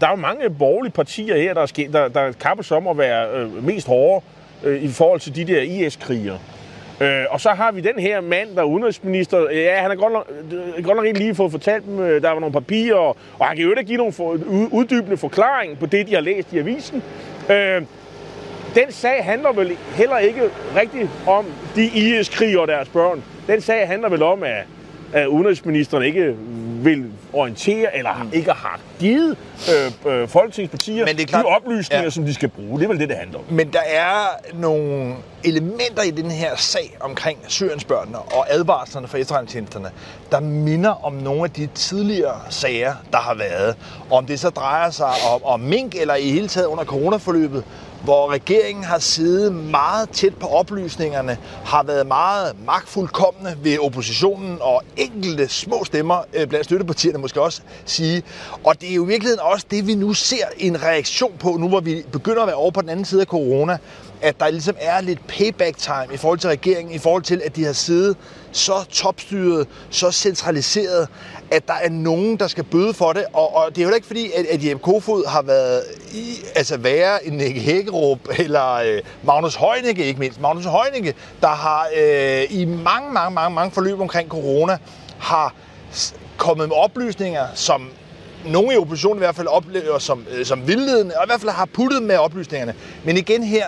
der 0.00 0.06
er 0.06 0.10
jo 0.10 0.16
mange 0.16 0.50
borgerlige 0.50 0.92
partier 0.92 1.36
her, 1.36 1.54
der, 1.54 1.60
er 1.62 1.66
ske, 1.66 1.88
der, 1.92 2.08
der 2.08 2.32
kappes 2.32 2.70
om 2.70 2.86
at 2.86 2.98
være 2.98 3.28
øh, 3.30 3.64
mest 3.64 3.86
hårde 3.86 4.24
øh, 4.62 4.82
i 4.82 4.88
forhold 4.88 5.20
til 5.20 5.36
de 5.36 5.44
der 5.44 5.60
IS-krigere. 5.60 6.38
Øh, 7.02 7.24
og 7.30 7.40
så 7.40 7.48
har 7.48 7.72
vi 7.72 7.80
den 7.80 7.98
her 7.98 8.20
mand, 8.20 8.54
der 8.54 8.60
er 8.60 8.64
udenrigsminister. 8.64 9.50
Ja, 9.50 9.76
han 9.76 9.90
har 9.90 9.96
godt 9.96 10.12
nok, 10.12 10.28
godt 10.84 10.96
nok 10.96 11.06
ikke 11.06 11.18
lige 11.18 11.34
fået 11.34 11.50
fortalt 11.50 11.84
dem, 11.84 12.00
øh, 12.00 12.22
der 12.22 12.30
var 12.30 12.40
nogle 12.40 12.52
papirer, 12.52 12.96
og, 12.96 13.16
og 13.38 13.46
han 13.46 13.56
kan 13.56 13.64
jo 13.64 13.70
ikke 13.70 13.84
give 13.84 13.96
nogle 13.96 14.12
for, 14.12 14.38
uddybende 14.72 15.16
forklaring 15.16 15.78
på 15.78 15.86
det, 15.86 16.06
de 16.06 16.14
har 16.14 16.20
læst 16.20 16.52
i 16.52 16.58
avisen. 16.58 17.02
Øh, 17.50 17.82
den 18.74 18.92
sag 18.92 19.24
handler 19.24 19.52
vel 19.52 19.76
heller 19.94 20.18
ikke 20.18 20.42
rigtigt 20.76 21.10
om 21.26 21.46
de 21.76 21.84
IS-krig 21.86 22.58
og 22.58 22.68
deres 22.68 22.88
børn. 22.88 23.22
Den 23.46 23.60
sag 23.60 23.86
handler 23.86 24.08
vel 24.08 24.22
om, 24.22 24.42
at, 24.42 24.64
at 25.12 25.26
udenrigsministeren 25.26 26.04
ikke 26.04 26.36
vil 26.82 27.04
orientere, 27.32 27.96
eller 27.96 28.22
mm. 28.22 28.30
ikke 28.32 28.50
har 28.50 28.80
givet 28.98 29.36
øh, 30.06 30.12
øh, 30.12 30.28
folketingspartier 30.28 31.06
Men 31.06 31.16
det 31.16 31.22
er 31.22 31.26
klart- 31.26 31.44
de 31.44 31.48
oplysninger, 31.48 32.04
ja. 32.04 32.10
som 32.10 32.24
de 32.24 32.34
skal 32.34 32.48
bruge. 32.48 32.78
Det 32.78 32.84
er 32.84 32.88
vel 32.88 32.98
det, 32.98 33.08
det 33.08 33.16
handler 33.16 33.38
om. 33.38 33.44
Men 33.50 33.72
der 33.72 33.80
er 33.80 34.26
nogle 34.54 35.14
elementer 35.44 36.02
i 36.02 36.10
den 36.10 36.30
her 36.30 36.56
sag 36.56 36.96
omkring 37.00 37.38
Syriensbørnene 37.48 38.18
og 38.18 38.46
advarslerne 38.52 39.08
fra 39.08 39.18
efterretningstjenesterne, 39.18 39.90
der 40.30 40.40
minder 40.40 41.04
om 41.04 41.12
nogle 41.12 41.44
af 41.44 41.50
de 41.50 41.66
tidligere 41.66 42.40
sager, 42.50 42.94
der 43.12 43.18
har 43.18 43.34
været. 43.34 43.76
Om 44.10 44.26
det 44.26 44.40
så 44.40 44.50
drejer 44.50 44.90
sig 44.90 45.10
om, 45.34 45.44
om 45.44 45.60
mink 45.60 45.94
eller 45.94 46.14
i 46.14 46.30
hele 46.30 46.48
taget 46.48 46.66
under 46.66 46.84
coronaforløbet, 46.84 47.64
hvor 48.04 48.32
regeringen 48.32 48.84
har 48.84 48.98
siddet 48.98 49.52
meget 49.54 50.10
tæt 50.10 50.34
på 50.34 50.46
oplysningerne, 50.46 51.36
har 51.64 51.82
været 51.82 52.06
meget 52.06 52.56
magtfuldkommende 52.66 53.56
ved 53.62 53.78
oppositionen 53.78 54.58
og 54.60 54.82
enkelte 54.96 55.48
små 55.48 55.84
stemmer 55.84 56.24
øh, 56.34 56.46
blandt 56.46 56.64
støttepartierne 56.66 57.18
måske 57.22 57.40
også 57.40 57.60
sige. 57.84 58.22
Og 58.64 58.80
det 58.80 58.90
er 58.90 58.94
jo 58.94 59.04
i 59.04 59.06
virkeligheden 59.06 59.40
også 59.40 59.66
det, 59.70 59.86
vi 59.86 59.94
nu 59.94 60.14
ser 60.14 60.44
en 60.58 60.82
reaktion 60.82 61.32
på, 61.38 61.56
nu 61.60 61.68
hvor 61.68 61.80
vi 61.80 62.04
begynder 62.12 62.40
at 62.42 62.46
være 62.46 62.56
over 62.56 62.70
på 62.70 62.80
den 62.80 62.88
anden 62.88 63.04
side 63.04 63.20
af 63.20 63.26
corona, 63.26 63.78
at 64.22 64.40
der 64.40 64.50
ligesom 64.50 64.76
er 64.80 65.00
lidt 65.00 65.26
payback 65.26 65.76
time 65.76 66.14
i 66.14 66.16
forhold 66.16 66.38
til 66.38 66.50
regeringen, 66.50 66.94
i 66.94 66.98
forhold 66.98 67.22
til, 67.22 67.42
at 67.44 67.56
de 67.56 67.64
har 67.64 67.72
siddet 67.72 68.16
så 68.52 68.72
topstyret, 68.90 69.68
så 69.90 70.10
centraliseret, 70.10 71.08
at 71.50 71.68
der 71.68 71.74
er 71.74 71.88
nogen, 71.88 72.36
der 72.36 72.46
skal 72.46 72.64
bøde 72.64 72.94
for 72.94 73.12
det. 73.12 73.24
Og, 73.32 73.56
og 73.56 73.76
det 73.76 73.82
er 73.82 73.88
jo 73.88 73.94
ikke 73.94 74.06
fordi, 74.06 74.32
at, 74.36 74.46
at 74.46 74.64
Jeppe 74.64 74.82
Kofod 74.82 75.28
har 75.28 75.42
været 75.42 75.82
i, 76.12 76.34
altså 76.54 76.76
værre 76.76 77.26
end 77.26 77.36
Nick 77.36 77.56
Hækkerup, 77.56 78.18
eller 78.38 78.72
øh, 78.72 79.00
Magnus 79.22 79.54
Heunicke 79.54 80.04
ikke 80.04 80.20
mindst. 80.20 80.40
Magnus 80.40 80.64
Heunicke, 80.64 81.14
der 81.40 81.48
har 81.48 81.88
øh, 81.96 82.44
i 82.50 82.64
mange, 82.64 83.12
mange, 83.12 83.34
mange, 83.34 83.54
mange 83.54 83.70
forløb 83.70 84.00
omkring 84.00 84.28
corona, 84.28 84.78
har 85.18 85.54
kommet 86.36 86.68
med 86.68 86.76
oplysninger, 86.76 87.46
som 87.54 87.90
nogle 88.46 88.74
i 88.74 88.76
oppositionen 88.76 89.18
i 89.18 89.24
hvert 89.24 89.36
fald 89.36 89.46
oplever 89.46 89.98
som, 89.98 90.26
øh, 90.38 90.44
som 90.44 90.68
vildledende, 90.68 91.14
og 91.16 91.24
i 91.24 91.28
hvert 91.28 91.40
fald 91.40 91.50
har 91.50 91.68
puttet 91.72 92.02
med 92.02 92.16
oplysningerne. 92.16 92.74
Men 93.04 93.16
igen 93.16 93.42
her, 93.42 93.64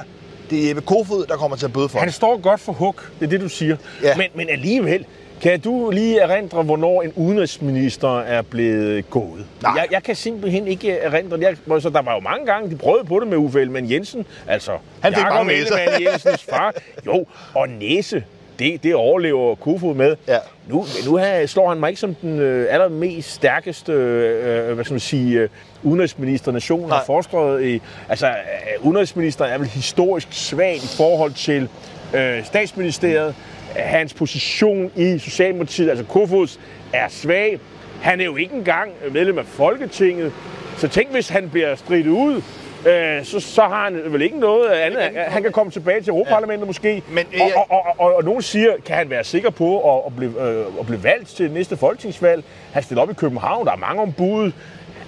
det 0.50 0.64
er 0.64 0.68
Jeppe 0.68 0.82
Kofod, 0.82 1.26
der 1.26 1.36
kommer 1.36 1.56
til 1.56 1.66
at 1.66 1.72
bøde 1.72 1.88
for 1.88 1.98
Han 1.98 2.12
står 2.12 2.40
godt 2.40 2.60
for 2.60 2.72
hug, 2.72 2.94
det 3.20 3.26
er 3.26 3.30
det, 3.30 3.40
du 3.40 3.48
siger. 3.48 3.76
Ja. 4.02 4.16
Men, 4.16 4.26
men 4.34 4.48
alligevel, 4.48 5.06
kan 5.40 5.60
du 5.60 5.90
lige 5.90 6.20
erindre, 6.20 6.62
hvornår 6.62 7.02
en 7.02 7.12
udenrigsminister 7.16 8.18
er 8.18 8.42
blevet 8.42 9.10
gået? 9.10 9.46
Nej. 9.62 9.72
Jeg, 9.76 9.86
jeg 9.90 10.02
kan 10.02 10.16
simpelthen 10.16 10.68
ikke 10.68 10.90
erindre 10.92 11.36
det. 11.36 11.42
Jeg, 11.42 11.82
så 11.82 11.90
der 11.90 12.02
var 12.02 12.14
jo 12.14 12.20
mange 12.20 12.46
gange, 12.46 12.70
de 12.70 12.76
prøvede 12.76 13.04
på 13.04 13.20
det 13.20 13.28
med 13.28 13.36
Uffe 13.36 13.60
Ellemann 13.60 13.90
Jensen. 13.90 14.26
Altså, 14.48 14.72
Han 15.00 15.14
fik 15.14 15.22
Jakob 15.24 15.36
mange. 15.46 15.52
Ellemann 15.52 16.02
Jensens 16.02 16.42
far. 16.42 16.74
Jo, 17.06 17.26
og 17.54 17.68
næse. 17.68 18.24
Det, 18.58 18.82
det 18.82 18.94
overlever 18.94 19.54
Kofod 19.54 19.94
med. 19.94 20.16
Ja. 20.28 20.38
Nu, 20.68 20.84
nu 21.06 21.16
her 21.16 21.46
slår 21.46 21.68
han 21.68 21.80
mig 21.80 21.88
ikke 21.88 22.00
som 22.00 22.14
den 22.14 22.38
øh, 22.38 22.66
allermest 22.70 23.30
stærkeste 23.30 23.92
øh, 23.92 24.74
hvad 24.74 24.84
skal 24.84 24.94
man 24.94 25.00
sige, 25.00 25.40
øh, 25.40 25.48
udenrigsminister, 25.82 26.52
nationen 26.52 26.88
har 26.90 26.96
Nej. 26.96 27.06
forestået 27.06 27.64
i. 27.64 27.82
Altså, 28.08 28.26
øh, 28.28 28.86
udenrigsministeren 28.86 29.52
er 29.52 29.58
vel 29.58 29.68
historisk 29.68 30.28
svag 30.30 30.76
i 30.76 30.96
forhold 30.96 31.32
til 31.32 31.68
øh, 32.14 32.44
statsministeriet. 32.44 33.34
Hans 33.76 34.14
position 34.14 34.90
i 34.96 35.18
Socialdemokratiet, 35.18 35.90
altså 35.90 36.04
Kofods, 36.04 36.60
er 36.92 37.08
svag. 37.08 37.60
Han 38.02 38.20
er 38.20 38.24
jo 38.24 38.36
ikke 38.36 38.54
engang 38.54 38.90
medlem 39.12 39.38
af 39.38 39.44
Folketinget. 39.46 40.32
Så 40.78 40.88
tænk, 40.88 41.10
hvis 41.10 41.28
han 41.28 41.50
bliver 41.50 41.74
stridt 41.76 42.06
ud, 42.06 42.42
øh, 42.86 43.24
så, 43.24 43.40
så 43.40 43.62
har 43.62 43.84
han 43.84 44.02
vel 44.12 44.22
ikke 44.22 44.38
noget 44.38 44.68
andet. 44.68 45.02
Han 45.16 45.42
kan 45.42 45.52
komme 45.52 45.72
tilbage 45.72 46.00
til 46.00 46.10
Europaparlamentet 46.10 46.64
ja. 46.64 46.66
måske. 46.66 47.02
Men, 47.10 47.26
øh, 47.34 47.40
og, 47.56 47.66
og, 47.70 47.86
og, 47.86 47.94
og, 47.98 48.16
og 48.16 48.24
nogen 48.24 48.42
siger, 48.42 48.72
kan 48.86 48.96
han 48.96 49.10
være 49.10 49.24
sikker 49.24 49.50
på 49.50 49.96
at, 49.96 50.02
at, 50.06 50.16
blive, 50.16 50.48
øh, 50.48 50.66
at 50.80 50.86
blive 50.86 51.02
valgt 51.02 51.28
til 51.28 51.50
næste 51.50 51.76
folketingsvalg? 51.76 52.44
Han 52.72 52.82
stiller 52.82 53.02
op 53.02 53.10
i 53.10 53.14
København, 53.14 53.66
der 53.66 53.72
er 53.72 53.76
mange 53.76 54.02
ombud. 54.02 54.52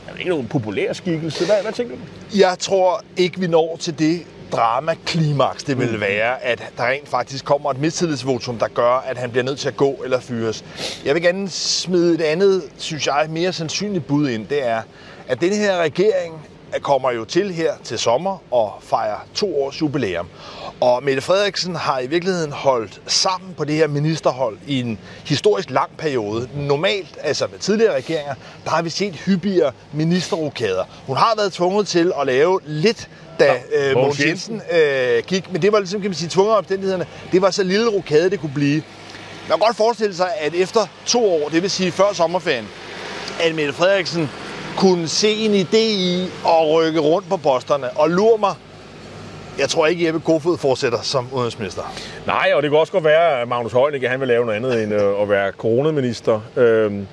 Han 0.06 0.14
er 0.14 0.18
ikke 0.18 0.30
nogen 0.30 0.48
populær 0.48 0.92
skikkelse. 0.92 1.46
Hvad, 1.46 1.62
hvad 1.62 1.72
tænker 1.72 1.94
du? 1.94 2.00
Jeg 2.38 2.56
tror 2.58 3.02
ikke, 3.16 3.40
vi 3.40 3.46
når 3.46 3.76
til 3.80 3.98
det 3.98 4.20
drama-klimaks, 4.52 5.62
det 5.62 5.78
vil 5.78 6.00
være, 6.00 6.44
at 6.44 6.72
der 6.76 6.86
rent 6.86 7.08
faktisk 7.08 7.44
kommer 7.44 7.70
et 7.70 7.80
mistillidsvotum, 7.80 8.58
der 8.58 8.68
gør, 8.68 9.04
at 9.06 9.18
han 9.18 9.30
bliver 9.30 9.44
nødt 9.44 9.58
til 9.58 9.68
at 9.68 9.76
gå 9.76 10.00
eller 10.04 10.20
fyres. 10.20 10.64
Jeg 11.04 11.14
vil 11.14 11.22
gerne 11.22 11.48
smide 11.48 12.14
et 12.14 12.20
andet, 12.20 12.62
synes 12.78 13.06
jeg, 13.06 13.26
mere 13.30 13.52
sandsynligt 13.52 14.06
bud 14.06 14.28
ind. 14.28 14.46
Det 14.46 14.68
er, 14.68 14.82
at 15.28 15.40
den 15.40 15.52
her 15.52 15.76
regering 15.76 16.46
kommer 16.82 17.10
jo 17.10 17.24
til 17.24 17.52
her 17.52 17.72
til 17.84 17.98
sommer 17.98 18.38
og 18.50 18.72
fejrer 18.82 19.16
to 19.34 19.62
års 19.62 19.80
jubilæum. 19.80 20.28
Og 20.80 21.04
Mette 21.04 21.22
Frederiksen 21.22 21.76
har 21.76 22.00
i 22.00 22.06
virkeligheden 22.06 22.52
holdt 22.52 23.00
sammen 23.06 23.54
på 23.54 23.64
det 23.64 23.74
her 23.74 23.86
ministerhold 23.86 24.58
i 24.66 24.80
en 24.80 24.98
historisk 25.24 25.70
lang 25.70 25.90
periode. 25.98 26.48
Normalt, 26.54 27.18
altså 27.22 27.46
med 27.50 27.58
tidligere 27.58 27.96
regeringer, 27.96 28.34
der 28.64 28.70
har 28.70 28.82
vi 28.82 28.90
set 28.90 29.14
hyppigere 29.14 29.72
ministerrokader. 29.92 30.84
Hun 31.06 31.16
har 31.16 31.34
været 31.36 31.52
tvunget 31.52 31.88
til 31.88 32.12
at 32.20 32.26
lave 32.26 32.60
lidt 32.64 33.08
da 33.38 33.54
øh, 33.74 33.94
Mogens 33.94 33.94
Mogens 33.94 34.20
Jensen 34.20 34.62
øh, 34.72 35.22
gik, 35.26 35.52
men 35.52 35.62
det 35.62 35.72
var 35.72 35.78
ligesom, 35.78 36.00
kan 36.00 36.10
man 36.10 36.14
sige, 36.14 36.28
tvunget 36.28 36.52
af 36.52 36.58
omstændighederne. 36.58 37.06
Det 37.32 37.42
var 37.42 37.50
så 37.50 37.62
lille 37.62 37.88
rokade, 37.88 38.30
det 38.30 38.40
kunne 38.40 38.54
blive. 38.54 38.82
Man 39.48 39.58
kan 39.58 39.66
godt 39.66 39.76
forestille 39.76 40.14
sig, 40.14 40.30
at 40.40 40.54
efter 40.54 40.86
to 41.06 41.24
år, 41.24 41.48
det 41.48 41.62
vil 41.62 41.70
sige 41.70 41.92
før 41.92 42.12
sommerferien, 42.12 42.68
at 43.40 43.54
Mette 43.54 43.72
Frederiksen 43.72 44.30
kunne 44.76 45.08
se 45.08 45.28
en 45.28 45.54
idé 45.54 45.76
i 45.76 46.24
at 46.46 46.70
rykke 46.72 47.00
rundt 47.00 47.28
på 47.28 47.36
posterne. 47.36 47.90
Og 47.90 48.10
lur 48.10 48.36
mig, 48.36 48.54
jeg 49.58 49.68
tror 49.68 49.86
ikke, 49.86 50.06
Jeppe 50.06 50.20
Kofod 50.20 50.58
fortsætter 50.58 51.02
som 51.02 51.28
udenrigsminister. 51.32 51.82
Nej, 52.26 52.52
og 52.54 52.62
det 52.62 52.70
kan 52.70 52.78
også 52.80 52.92
godt 52.92 53.04
være, 53.04 53.40
at 53.40 53.48
Magnus 53.48 53.72
Heunicke 53.72 54.08
han 54.08 54.20
vil 54.20 54.28
lave 54.28 54.46
noget 54.46 54.56
andet 54.56 54.82
end 54.82 54.94
øh, 54.94 55.22
at 55.22 55.28
være 55.28 55.52
coronaminister. 55.52 56.40
Øhm, 56.56 57.06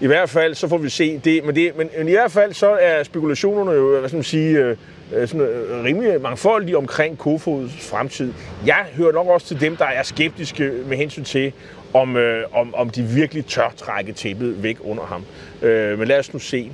I 0.00 0.06
hvert 0.06 0.30
fald, 0.30 0.54
så 0.54 0.68
får 0.68 0.78
vi 0.78 0.88
se 0.88 1.18
det. 1.18 1.44
Men, 1.44 1.54
det, 1.54 1.76
men, 1.76 1.88
men 1.98 2.08
i 2.08 2.10
hvert 2.10 2.32
fald, 2.32 2.52
så 2.52 2.76
er 2.80 3.02
spekulationerne 3.02 3.70
jo, 3.70 3.98
hvad 3.98 4.08
skal 4.08 4.16
man 4.16 4.24
sige, 4.24 4.58
øh, 4.58 4.76
øh 5.14 5.28
sådan, 5.28 5.46
øh, 5.46 5.84
rimelig 5.84 6.20
mangfoldige 6.20 6.76
omkring 6.76 7.18
Kofods 7.18 7.72
fremtid. 7.90 8.32
Jeg 8.66 8.84
hører 8.96 9.12
nok 9.12 9.26
også 9.26 9.46
til 9.46 9.60
dem, 9.60 9.76
der 9.76 9.86
er 9.86 10.02
skeptiske 10.02 10.72
med 10.86 10.96
hensyn 10.96 11.24
til, 11.24 11.52
om, 11.94 12.16
øh, 12.16 12.44
om, 12.54 12.74
om 12.74 12.90
de 12.90 13.02
virkelig 13.02 13.46
tør 13.46 13.72
trække 13.76 14.12
tæppet 14.12 14.62
væk 14.62 14.76
under 14.84 15.04
ham. 15.04 15.24
Øh, 15.62 15.98
men 15.98 16.08
lad 16.08 16.18
os 16.18 16.32
nu 16.32 16.38
se. 16.38 16.70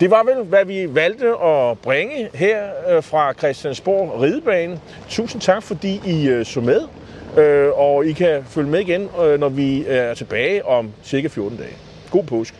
Det 0.00 0.10
var 0.10 0.22
vel, 0.22 0.44
hvad 0.44 0.64
vi 0.64 0.94
valgte 0.94 1.26
at 1.28 1.78
bringe 1.78 2.28
her 2.34 2.64
øh, 2.88 3.02
fra 3.02 3.32
Christiansborg 3.32 4.22
Ridebane. 4.22 4.80
Tusind 5.08 5.40
tak, 5.42 5.62
fordi 5.62 6.00
I 6.06 6.28
øh, 6.28 6.46
så 6.46 6.60
med, 6.60 6.80
øh, 7.38 7.78
og 7.78 8.06
I 8.06 8.12
kan 8.12 8.44
følge 8.44 8.70
med 8.70 8.80
igen, 8.80 9.08
øh, 9.24 9.40
når 9.40 9.48
vi 9.48 9.84
er 9.86 10.14
tilbage 10.14 10.66
om 10.66 10.92
cirka 11.04 11.28
14 11.28 11.58
dage. 11.58 11.76
God 12.10 12.24
påske. 12.24 12.56